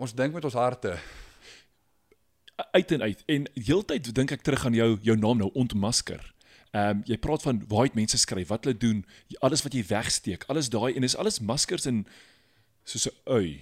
[0.00, 0.98] ons dink met ons harte.
[2.70, 3.22] uit en uit.
[3.26, 6.20] En heeltyd dink ek terug aan jou jou naam nou ontmasker.
[6.70, 9.04] Ehm um, jy praat van waar het mense skryf, wat hulle doen,
[9.40, 12.04] alles wat jy wegsteek, alles daai en dis alles maskers en
[12.84, 13.60] soos 'n ui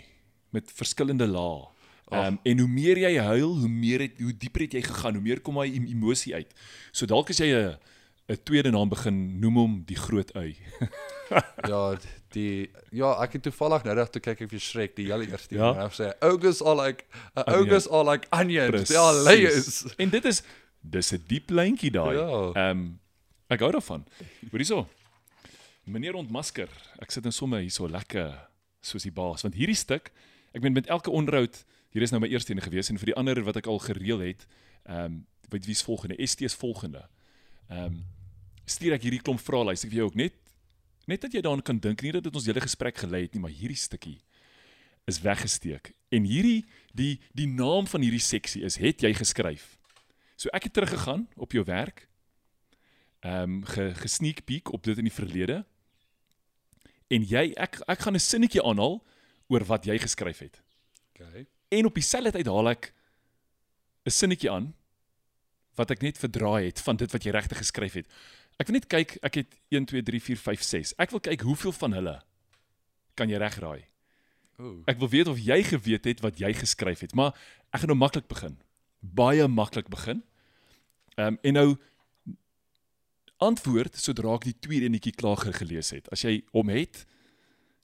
[0.50, 1.68] met verskillende lae.
[2.11, 5.22] Um, en hoe meer jy huil, hoe meer het hoe dieper het jy gegaan, hoe
[5.22, 6.54] meer kom em- emosie uit.
[6.92, 7.76] So dalk as jy 'n
[8.28, 10.56] 'n tweede naam begin noem hom die groot ui.
[11.68, 11.96] ja,
[12.32, 15.54] die ja, ek het toevallig nou dag toe kyk ek vir Shrek die hele eerste
[15.54, 15.70] Ja.
[15.70, 17.04] een en hy sê ogres are like
[17.36, 18.88] uh, ogres are like onions.
[18.88, 19.84] They are layers.
[19.96, 20.42] En dit is
[20.80, 22.16] dis 'n diep lyntjie daai.
[22.16, 22.52] Ja.
[22.54, 22.98] Ehm um,
[23.48, 24.04] ek hou daarvan.
[24.50, 24.86] Hoor hierso.
[25.84, 26.68] Meneer ontmasker.
[27.00, 28.32] Ek sit in somme hierso lekker
[28.80, 30.12] soos die baas want hierdie stuk,
[30.54, 31.64] ek meen met elke onderhoud,
[31.99, 34.22] hier is nou my eerste een gewees en vir die ander wat ek al gereël
[34.22, 34.46] het,
[34.86, 36.26] ehm um, weet wie's volgende?
[36.26, 37.09] ST is volgende.
[37.68, 38.05] Ehm um,
[38.68, 40.36] stuur ek hierdie klomp vrae lys ek vir jou ook net
[41.09, 43.40] Net dat jy daaraan kan dink, nie dat dit ons hele gesprek gelei het nie,
[43.40, 44.18] maar hierdie stukkie
[45.09, 45.94] is weggesteek.
[46.12, 49.78] En hierdie die die naam van hierdie seksie is het jy geskryf.
[50.36, 52.05] So ek het teruggegaan op jou werk.
[53.24, 55.62] Ehm um, ge, gesneak peek op dit in die verlede.
[57.09, 59.01] En jy ek ek gaan 'n sinnetjie aanhaal
[59.49, 60.61] oor wat jy geskryf het.
[61.16, 61.49] Okay.
[61.69, 62.93] En op dieselfde tyd haal ek
[64.07, 64.75] 'n sinnetjie aan
[65.75, 68.07] wat ek net verdraai het van dit wat jy regtig geskryf het.
[68.59, 70.95] Ek wil net kyk, ek het 1 2 3 4 5 6.
[70.99, 72.16] Ek wil kyk hoeveel van hulle
[73.14, 73.85] kan jy regraai.
[74.59, 74.83] Ooh.
[74.91, 77.31] Ek wil weet of jy geweet het wat jy geskryf het, maar
[77.71, 78.59] ek gaan nou maklik begin.
[79.01, 80.25] Baie maklik begin.
[81.14, 81.69] Ehm um, en nou
[83.39, 86.11] antwoord sodra ek die tweede enetjie klaar gelees het.
[86.11, 87.05] As jy hom het,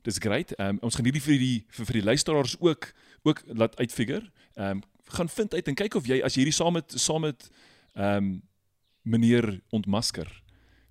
[0.02, 0.50] dis great.
[0.58, 2.90] Ehm um, ons gaan hierdie vir die vir, vir die luisteraars ook
[3.24, 4.30] ook laat uitfigure.
[4.54, 7.20] Ehm um, gaan vind uit en kyk of jy as jy hierdie saam met saam
[7.20, 7.50] met
[7.92, 8.42] ehm um,
[9.04, 10.30] meneer ontmasker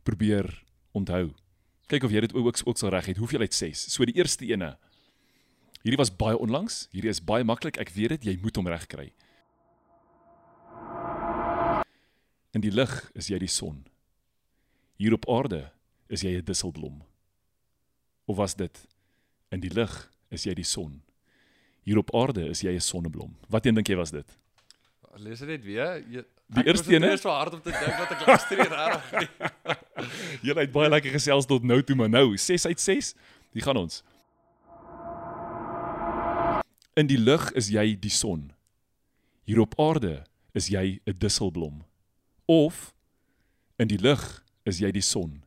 [0.03, 1.33] probeer onthou.
[1.89, 3.17] Kyk of jy dit ook ook sal reg het.
[3.17, 3.93] Hoeveel uit 6?
[3.93, 4.77] So die eerste ene.
[5.83, 6.87] Hierdie was baie onlangs.
[6.91, 7.77] Hierdie is baie maklik.
[7.77, 9.09] Ek weet dit, jy moet hom reg kry.
[12.53, 13.83] In die lig is jy die son.
[14.95, 15.71] Hier op aarde
[16.07, 17.03] is jy 'n disselblom.
[18.25, 18.87] Of was dit
[19.51, 21.02] in die lig is jy die son.
[21.83, 23.35] Hier op aarde is jy 'n sonneblom.
[23.49, 24.37] Wat een dink jy was dit?
[25.15, 26.03] Lees dit net weer.
[26.09, 26.23] Jy,
[26.53, 26.95] Die eerste?
[26.95, 29.29] Ek is so hard om te dink wat ek luister hier reg.
[30.45, 33.13] Jy het baie lekker gesels tot nou toe, maar nou 6 uit 6.
[33.55, 34.01] Die gaan ons.
[36.99, 38.51] In die lig is jy die son.
[39.49, 40.23] Hier op aarde
[40.53, 41.81] is jy 'n disselblom.
[42.45, 42.93] Of
[43.79, 45.41] in die lig is jy die son.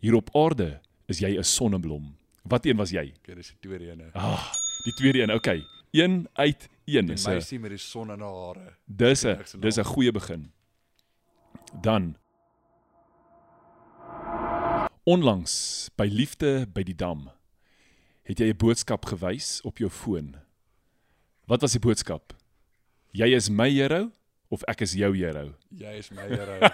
[0.00, 2.16] Hier op aarde is jy 'n sonneblom.
[2.42, 3.12] Wat een was jy?
[3.20, 4.10] Okay, dis die tweede ene.
[4.14, 4.48] Ah,
[4.84, 5.30] die tweede een.
[5.32, 5.64] Okay.
[5.90, 8.76] 1 uit 1 Die is 'n meisie met die son in haar hare.
[8.86, 10.52] dis 'n dis 'n goeie begin.
[11.80, 12.16] Dan
[15.04, 17.30] Onlangs by liefde by die dam
[18.22, 20.36] het jy 'n boodskap gewys op jou foon.
[21.46, 22.32] Wat was die boodskap?
[23.12, 24.12] Jy is my hero
[24.48, 25.54] of ek is jou hero?
[25.70, 26.58] Jy is my hero.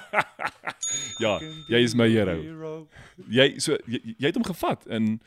[1.21, 1.39] Ja,
[1.69, 2.87] jy is my hero.
[3.29, 5.21] Jy so jy, jy het hom gevat in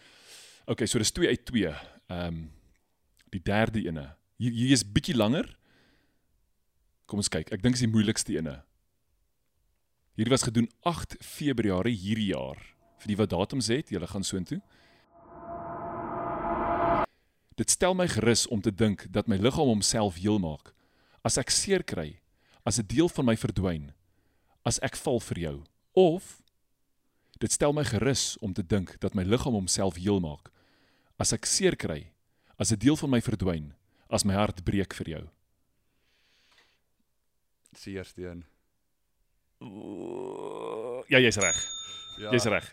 [0.67, 1.65] Okay, so dis 2 uit 2.
[2.07, 2.51] Ehm um,
[3.31, 4.11] die derde ene.
[4.41, 5.47] Hier hier is bietjie langer.
[7.05, 7.51] Kom ons kyk.
[7.51, 8.59] Ek dink is die moeilikste ene.
[10.19, 12.59] Hierdie was gedoen 8 Februarie hierdie jaar.
[13.01, 14.59] Vir die wat datums het, julle gaan soontoe.
[17.57, 20.73] Dit stel my gerus om te dink dat my liggaam homself heel maak.
[21.25, 22.19] As ek seer kry,
[22.65, 23.93] as 'n deel van my verdwyn,
[24.65, 25.57] as ek val vir jou.
[25.93, 26.41] Of
[27.39, 30.51] dit stel my gerus om te dink dat my liggaam homself heel maak.
[31.17, 32.11] As ek seer kry,
[32.61, 33.73] as 'n deel van my verdwyn,
[34.09, 35.23] as my hart breek vir jou.
[37.73, 38.43] Dis die eerste een.
[41.11, 41.59] Ja, jy's reg.
[42.19, 42.31] Ja.
[42.35, 42.67] Jy's reg.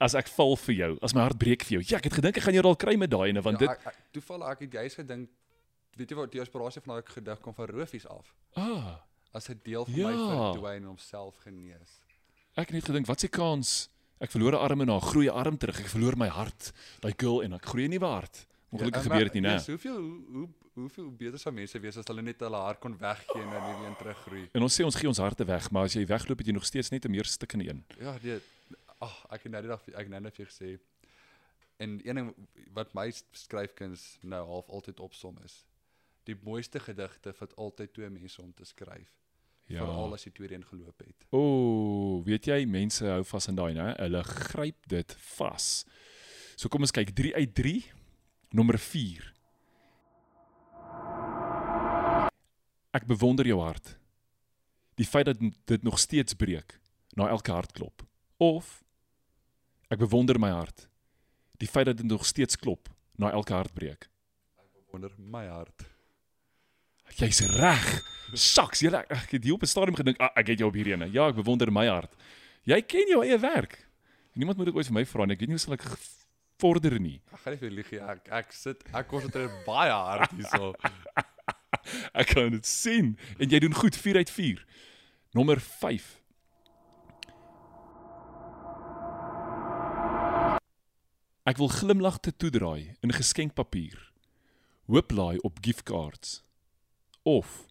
[0.00, 1.82] As ek val vir jou, as my hart breek vir jou.
[1.90, 3.74] Ja, ek het gedink ek gaan jou dalk kry met daai ene want ja, dit
[3.74, 5.28] ek, ek, toevallig ek het juist gedink
[5.98, 8.34] weet jy wat die inspirasie van daai gedig kom van Rofies af.
[8.56, 8.96] ah,
[9.34, 10.08] As 'n deel van Ja.
[10.08, 10.14] my
[10.54, 11.98] verdwyn en homself genees.
[12.56, 13.88] ek het net gedink wat se kans
[14.20, 15.78] ek verloor 'n arm en na groei 'n arm terug.
[15.80, 18.46] Ek verloor my hart, daai girl en ek groei 'n nuwe hart.
[18.68, 19.54] Ongelukkig Ja, gebeur dit nie, né?
[19.56, 20.48] Yes, hoeveel hoe, hoe
[20.78, 23.86] hoeveel beter sou mense wees as hulle net hulle hart kon weggee en dan weer
[23.86, 24.44] een teruggroei.
[24.52, 26.68] En ons sê ons gee ons harte weg, maar as jy wegloop het jy nog
[26.68, 27.84] steeds net 'n meer stukkende een.
[27.98, 28.42] Ja, dit
[28.98, 30.78] ag, ek het nou die dag ek nou net vir gesê.
[31.78, 32.34] En een ding
[32.74, 35.64] wat my skryfkuns nou half altyd opsom is.
[36.24, 39.14] Die mooiste gedigte vat altyd twee mense om te skryf.
[39.68, 39.84] Ja.
[39.84, 41.26] Veral as jy twee een geloop het.
[41.30, 43.94] O, oh, weet jy, mense hou vas aan daai, né?
[43.98, 45.84] Hulle gryp dit vas.
[46.56, 47.92] So kom ons kyk 3 uit 3.
[48.48, 49.32] Nommer 4.
[52.96, 53.98] Ek bewonder jou hart.
[54.96, 56.78] Die feit dat dit nog steeds breek
[57.12, 58.02] na elke hartklop.
[58.40, 58.82] Of
[59.92, 60.88] ek bewonder my hart.
[61.60, 62.88] Die feit dat dit nog steeds klop
[63.20, 64.08] na elke hartbreek.
[64.92, 65.84] Onder my hart.
[67.18, 67.86] Jy's reg.
[68.32, 70.92] Saks, jy ek het hier op 'n stadium gedink, ah, ek het jou op hierdie
[70.92, 71.08] ene.
[71.12, 72.12] Ja, ek bewonder my hart.
[72.64, 73.88] Jy ken jou eie werk.
[74.34, 75.34] Niemand moet dit ooit vir my vra nie.
[75.34, 75.84] Ek weet nie hoe sal ek
[76.58, 77.18] vorder nie.
[77.32, 78.00] Ek gaan nie vir lieg nie.
[78.02, 80.74] Ek ek sit ek konsentreer baie hard hierso.
[82.12, 84.58] Ek kan dit sien en jy doen goed 4 uit 4.
[85.36, 86.08] Nommer 5.
[91.48, 93.96] Ek wil glimlagte toedraai in geskenkpapier.
[94.88, 96.42] Hooplaai op giftcards.
[97.24, 97.64] Of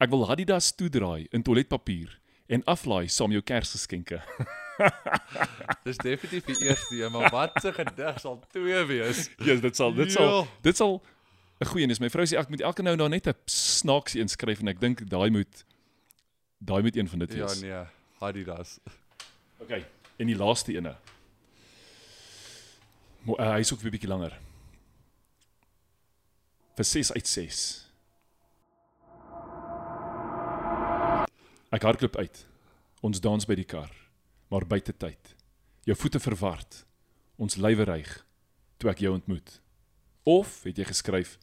[0.00, 2.18] ek wil Adidas toedraai in toiletpapier
[2.50, 4.18] en aflaai saam jou Kersgeskenke.
[5.86, 9.28] Dis definitief die eerste een, maar wat se gedig sal twee wees?
[9.38, 10.46] Ja, dit sal dit sal Ja.
[10.64, 11.02] dit sal
[11.60, 12.00] 'n goeie een is.
[12.00, 14.80] My vrou sê ek moet elke nou en dan net 'n snaaksie inskryf en ek
[14.80, 15.64] dink daai moet
[16.58, 17.60] daai moet een van dit Ja wees.
[17.60, 17.84] nee,
[18.20, 18.78] Adidas.
[19.60, 19.84] Okay,
[20.18, 20.96] en die laaste ene.
[23.22, 24.38] Mo- Uh, hy is ook weer bietjie langer.
[26.76, 27.89] Vir 6 uit 6.
[31.70, 32.44] Ek hardloop uit.
[33.06, 33.90] Ons dans by die kar,
[34.52, 35.34] maar buite tyd.
[35.88, 36.82] Jou voete verward.
[37.40, 38.10] Ons lywe reig
[38.80, 39.58] toe ek jou ontmoet.
[40.28, 41.36] Of het jy geskryf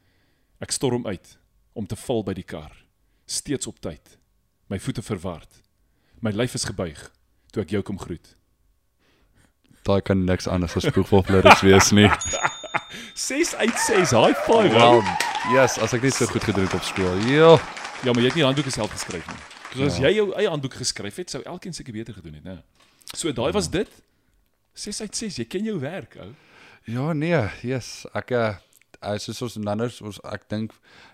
[0.61, 1.35] ek storm uit
[1.77, 2.73] om te val by die kar,
[3.29, 4.17] steeds op tyd.
[4.69, 5.49] My voete verward.
[6.21, 6.99] My lyf is gebuig
[7.53, 8.33] toe ek jou kom groet.
[9.87, 12.09] Daai kan niks anders as spoegwolf lyrics wees nie.
[13.27, 14.11] 6 uit 6.
[14.17, 14.73] High five.
[14.73, 15.13] Wel, Wow.
[15.53, 17.21] yes, as ek net so goed gedoen het op skool.
[17.31, 17.53] Ja.
[18.03, 19.39] Ja, maar jy het nie handboeke self geskryf nie.
[19.77, 20.07] So as Ja.
[20.09, 22.57] jy jou eie handboek geskryf het, sou elkeen seker beter gedoen het, né?
[23.13, 23.87] So daai was dit.
[24.73, 25.35] 6 uit 6.
[25.37, 26.33] Jy ken jou werk, ou.
[26.87, 28.05] Ja, nee, yes.
[28.15, 28.55] Ek uh
[28.99, 30.71] as is ons nanners ons ek dink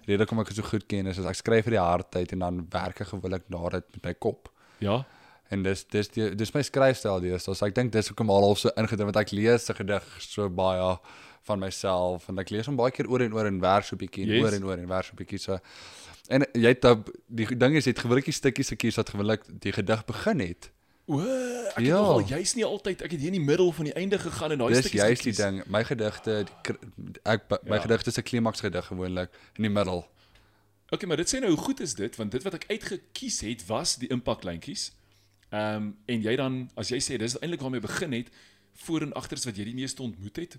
[0.07, 2.68] rede kom ek so goed ken is, is ek skryf vir die hardheid en dan
[2.72, 4.47] werk ek gewoonlik na dit met my kop.
[4.80, 5.03] Ja.
[5.51, 7.43] En dis dis die, dis my skryfstyl dis.
[7.43, 10.47] So ek dink dis hoekom al half so ingedruk want ek lees 'n gedig so
[10.49, 10.97] baie
[11.43, 13.99] van myself en ek lees hom baie keer oor en oor en werk so 'n
[13.99, 14.43] bietjie Yes.
[14.43, 15.59] oor en oor en werk so 'n bietjie so.
[16.28, 19.43] En jy het dan die ding is jy het gewoonlik die stukkies stukkies wat gewoonlik
[19.61, 20.69] die gedig begin het.
[21.05, 21.99] O, ek het Ja.
[21.99, 24.57] nogal jy's nie altyd ek het hier in die middel van die einde gegaan en
[24.57, 25.45] daai Dis stukkies juist die gekies.
[25.45, 25.63] ding.
[25.67, 27.82] My gedigte die ek my Ja.
[27.82, 30.07] gedigte is 'n klimaks gedig gewoonlik in die middel.
[30.89, 33.65] Okay, maar dit sê nou hoe goed is dit want dit wat ek uitgekies het
[33.67, 34.91] was die impaklyntjies.
[35.51, 38.30] Ehm um, en jy dan as jy sê dis eintlik waarmee begin het
[38.74, 40.57] voor en agters wat jy die meeste ontmoet het.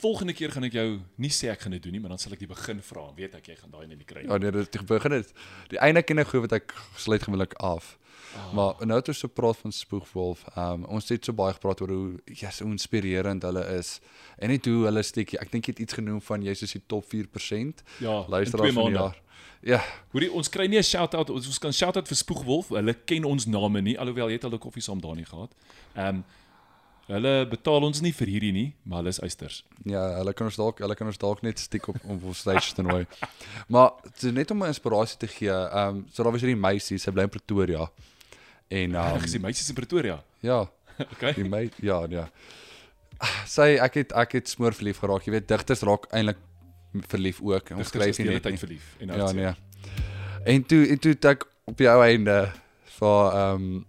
[0.00, 0.88] Volgende keer gaan ek jou
[1.20, 3.06] nie sê ek gaan dit doen nie, maar dan sal ek die begin vra.
[3.16, 4.30] Weet ek jy gaan daai net nie kry nie.
[4.30, 5.32] Ja, nee, dit begin het.
[5.72, 7.96] Die einde ken ek goed wat ek sluit gewoonlik af.
[8.34, 8.52] Ah.
[8.54, 10.44] Maar nou ons so praat van Spoegwolf.
[10.56, 13.98] Um ons het so baie gepraat oor hoe ja, so inspirerend hulle is.
[14.38, 15.34] En net hoe hulle steek.
[15.42, 18.94] Ek dink jy het iets genoem van jy's soos die top 4% Ja, luisteraars van
[18.94, 19.18] die jaar.
[19.60, 19.82] Ja,
[20.14, 22.68] Hoorie, ons kry nie 'n shout-out ons, ons kan shout-out vir Spoegwolf.
[22.68, 25.52] Hulle ken ons name nie alhoewel jy het al 'n koffie saam daar nie gehad.
[25.94, 26.24] Ehm um,
[27.10, 29.62] hulle betaal ons nie vir hierdie nie, maar hulle is eisters.
[29.84, 32.74] ja, hulle kan ons dalk hulle kan ons dalk net stiek op om op stage
[32.74, 33.06] te nooi.
[33.68, 35.50] Maar so net om 'n inspirasie te gee.
[35.50, 37.88] Um so daar was hierdie meisie, sy bly in Pretoria.
[38.70, 40.22] En Um, um, gesien meisies in Pretoria.
[40.42, 40.66] ja,
[41.12, 41.32] Okay.
[41.34, 42.28] Die mei ja, ja.
[43.46, 45.24] Sy ek het ek het smoor verlief geraak.
[45.26, 46.38] Jy weet digters raak eintlik
[47.08, 47.70] verlief ook.
[47.76, 49.56] Ons skryf nie net tyd verlief en Ja, hartseer.
[49.56, 50.54] nee.
[50.54, 52.52] En toe en toe ek op jou einde
[52.98, 53.86] vir ehm um,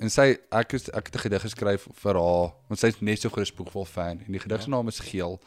[0.00, 3.28] en sy ek het ek het 'n gedig geskryf vir haar want sy's net so
[3.28, 5.40] groot Spoegwolf fan en die gedig se naam is Geel.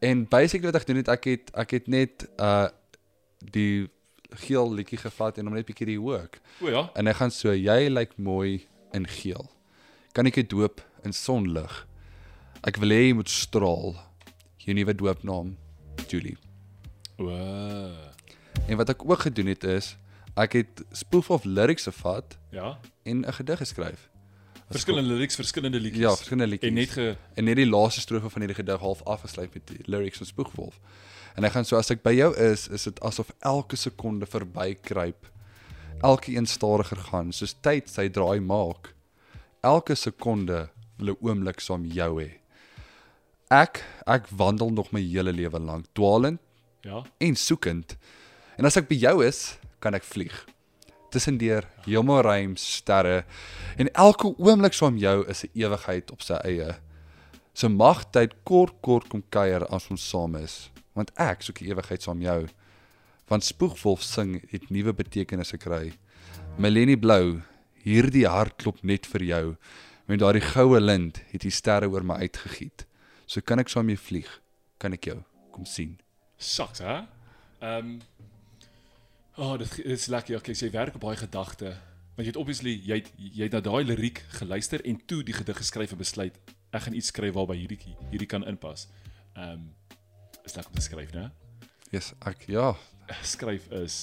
[0.00, 2.68] En basically wat ek doen het ek het ek het net uh
[3.44, 3.90] die
[4.34, 6.40] geel liedjie gevat en hom net bietjie rework.
[6.60, 6.90] O ja.
[6.94, 9.50] En hy gaan so jy lyk mooi in geel.
[10.12, 11.86] Kan ek jou doop in sonlig?
[12.64, 13.94] Ek wil hê jy moet straal.
[14.64, 15.56] Jou nuwe doopnaam
[16.08, 16.36] Julie.
[17.18, 17.28] O.
[18.66, 19.94] En wat ek ook gedoen het is
[20.36, 22.78] ek het spoof of lyrics gevat Ja.
[23.02, 24.08] en 'n gedig geskryf.
[24.70, 26.02] Verskillende lyrics, verskillende liedjies.
[26.02, 26.70] Ja, verskillende liedjies.
[26.70, 29.78] En net ge en net die laaste strofe van hierdie gedig half afgesluit met die
[29.84, 30.80] lyrics van Spoegwolf.
[31.34, 35.30] En hy gaan so as ek by jou is, is dit asof elke sekonde verbykruip.
[36.00, 38.94] Elke een stadiger gaan, soos tyd sy draai maak.
[39.60, 42.30] Elke sekonde wil 'n oomblik saam jou hê.
[43.50, 46.40] Ek ek wandel nog my hele lewe lank, dwaalend
[46.80, 47.02] ja.
[47.18, 47.96] en soekend.
[48.56, 50.34] En as ek by jou is, kan ek vlieg.
[51.12, 53.22] Tussendeur hemelruim sterre
[53.78, 56.80] en elke oomblik saam jou is 'n ewigheid op sy eie.
[57.54, 61.70] So mag tyd kort kort kom kuier as ons saam is, want ek soek die
[61.70, 62.48] ewigheid saam jou.
[63.28, 65.92] Want Spoegwolf sing het nuwe betekenisse kry.
[66.58, 67.42] Melanie Blou,
[67.84, 69.56] hierdie hart klop net vir jou.
[70.08, 72.86] Met daardie goue lint het die sterre oor my uitgegiet.
[73.26, 74.28] So kan ek saam jou vlieg,
[74.78, 75.22] kan ek jou
[75.52, 75.98] kom sien.
[76.38, 77.04] Saks, hè?
[77.62, 78.00] Ehm um,
[79.36, 80.36] Oh, dit, dit is lekker.
[80.38, 81.74] Okay, jy werk op daai gedagte.
[82.14, 85.34] Want jy het obviously jy het, jy het na daai liriek geluister en toe die
[85.34, 86.36] gedig geskryf en besluit
[86.74, 88.86] ek gaan iets skryf waarby hierdie hierdie kan inpas.
[89.34, 89.72] Ehm um,
[90.44, 91.30] is lekker om te skryf, né?
[91.90, 92.74] Yes, ek ja,
[93.24, 93.96] skryf is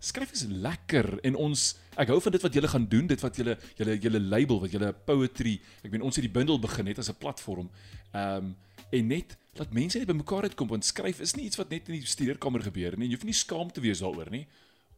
[0.00, 1.64] skryf is lekker en ons
[2.00, 4.72] ek hou van dit wat julle gaan doen dit wat julle julle julle label wat
[4.72, 7.68] julle poetry ek meen ons het die bundel begin net as 'n platform
[8.12, 8.56] ehm um,
[8.90, 11.98] en net laat mense net bymekaar uitkom want skryf is nie iets wat net in
[11.98, 14.46] die studeerkamer gebeur nie jy hoef nie skaam te wees daaroor nie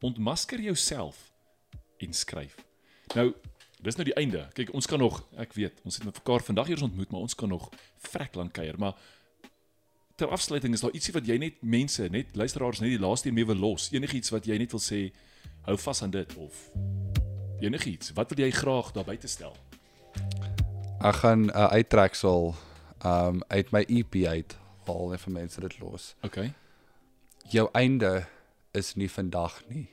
[0.03, 1.30] ontmasker jouself
[2.03, 2.59] en skryf
[3.14, 3.32] nou
[3.82, 6.84] dis nou die einde kyk ons kan nog ek weet ons het mekaar vandag eers
[6.84, 7.70] ontmoet maar ons kan nog
[8.11, 8.98] vrek lank kuier maar
[10.22, 13.34] ter afsluiting is daar ietsie wat jy net mense, net luisteraars net die laaste een
[13.34, 13.88] mee wil los.
[13.90, 15.09] Enigiets wat jy net wil sê,
[15.66, 16.61] hou vas aan dit of
[17.62, 18.12] enigiets.
[18.14, 19.57] Wat wil jy graag daar buite stel?
[21.03, 22.55] Ek gaan 'n uh, uittreksel
[23.05, 26.14] um uit my EP uit haal en vir mense dit los.
[26.22, 26.38] OK.
[27.50, 28.26] Jou einde
[28.72, 29.88] is nie vandag nie.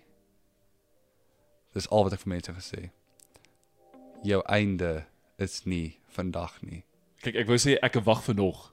[1.74, 2.90] Dis al wat ek vir mense gesê.
[4.26, 5.06] Jou einde
[5.38, 6.84] is nie vandag nie.
[7.24, 8.70] Kyk, ek wou sê ek wag vir nog,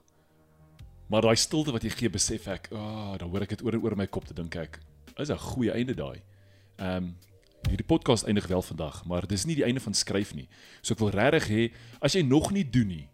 [1.07, 3.77] Maar daai stilte wat jy gee, besef ek, ah, oh, dan hoor ek dit oor
[3.77, 4.79] en oor my kop te dink ek.
[5.17, 6.21] Is 'n goeie einde daai.
[6.77, 7.15] Ehm um,
[7.67, 10.47] hierdie podcast eindig wel vandag, maar dis nie die einde van skryf nie.
[10.81, 11.71] So ek wil regtig hê
[12.01, 13.09] as jy nog nie doen nie,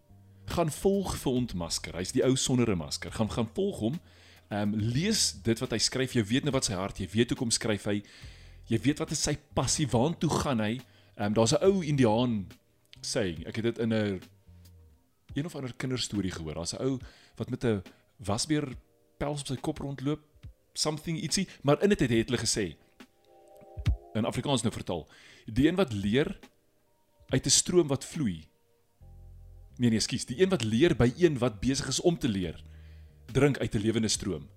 [0.45, 1.95] gaan volg vir ontmasker.
[1.97, 3.11] Hy's die ou sonder 'n masker.
[3.11, 3.99] Gaan gaan volg hom.
[4.49, 6.13] Ehm um, lees dit wat hy skryf.
[6.13, 8.03] Jy weet net wat sy hart, jy weet hoekom skryf hy.
[8.67, 10.79] Jy weet wat is sy passie, waartoe gaan hy?
[11.15, 12.47] Ehm um, daar's 'n ou Indiaan
[13.01, 14.21] sê, ek het dit in 'n
[15.33, 16.53] een of ander kinderstorie gehoor.
[16.53, 16.99] Daar's 'n ou
[17.35, 17.81] wat met 'n
[18.17, 18.75] wasbeer
[19.17, 20.21] pels op sy kop rondloop,
[20.73, 22.75] something ietsie, maar in dit het, het hulle gesê
[24.13, 25.07] in Afrikaans nou vertaal.
[25.45, 26.39] Die een wat leer
[27.29, 28.47] uit 'n stroom wat vloei.
[29.77, 32.63] Nee nee, skus, die een wat leer by een wat besig is om te leer,
[33.31, 34.49] drink uit 'n lewende stroom.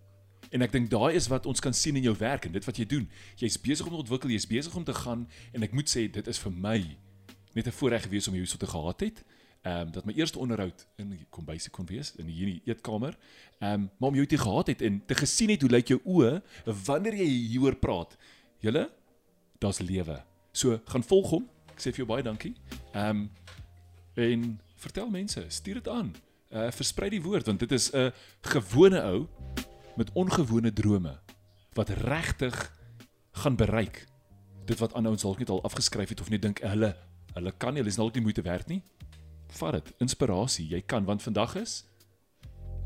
[0.51, 2.77] En ek dink daai is wat ons kan sien in jou werk en dit wat
[2.77, 3.09] jy doen.
[3.37, 6.27] Jy's besig om te ontwikkel, jy's besig om te gaan en ek moet sê dit
[6.27, 6.79] is vir my
[7.55, 9.25] net 'n voorreg gewees om jou so te gehad het.
[9.63, 13.17] Ehm um, dat my eerste onderhoud in die kombuis kon wees in hierdie eetkamer.
[13.59, 16.01] Ehm um, maar om jou te gehad het en te gesien het hoe lyk jou
[16.05, 16.43] oë
[16.85, 18.17] wanneer jy hieroor praat.
[18.61, 18.91] Julle,
[19.59, 20.23] daar's lewe.
[20.53, 21.49] So gaan volg hom.
[21.73, 22.55] Ek sê vir jou baie dankie.
[22.93, 23.31] Ehm um,
[24.15, 26.15] en vertel mense, stuur dit aan.
[26.51, 29.27] Uh versprei die woord want dit is 'n gewone ou
[29.97, 31.19] met ongewone drome
[31.73, 32.73] wat regtig
[33.33, 34.07] gaan bereik.
[34.65, 36.97] Dit wat ander ons dalk net al afgeskryf het of net dink hulle
[37.35, 38.83] hulle kan nie, hulle is dalk nie moeite werd nie.
[39.47, 40.69] Vat dit, inspirasie.
[40.69, 41.85] Jy kan want vandag is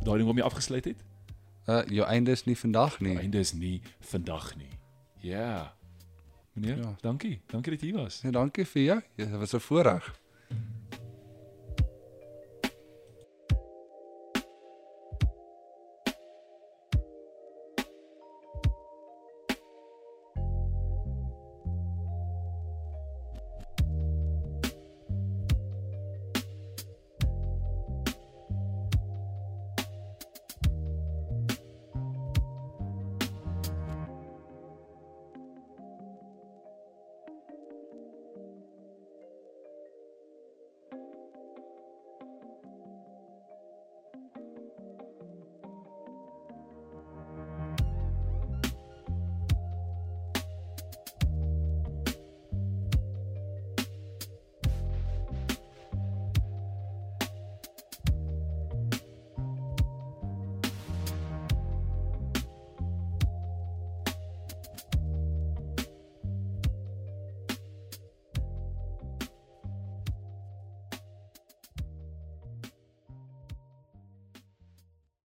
[0.03, 1.05] daai ding wat jy afgesluit het.
[1.68, 3.12] Uh jou einde is nie vandag nie.
[3.12, 4.72] Jou einde is nie vandag nie.
[5.20, 5.38] Ja.
[5.38, 5.68] Yeah.
[6.53, 6.97] Meneer, ja.
[7.01, 7.41] dankie.
[7.47, 8.20] Dankie dat jy was.
[8.22, 9.01] Ja, dankie vir jou.
[9.16, 10.14] Dit was 'n voorreg.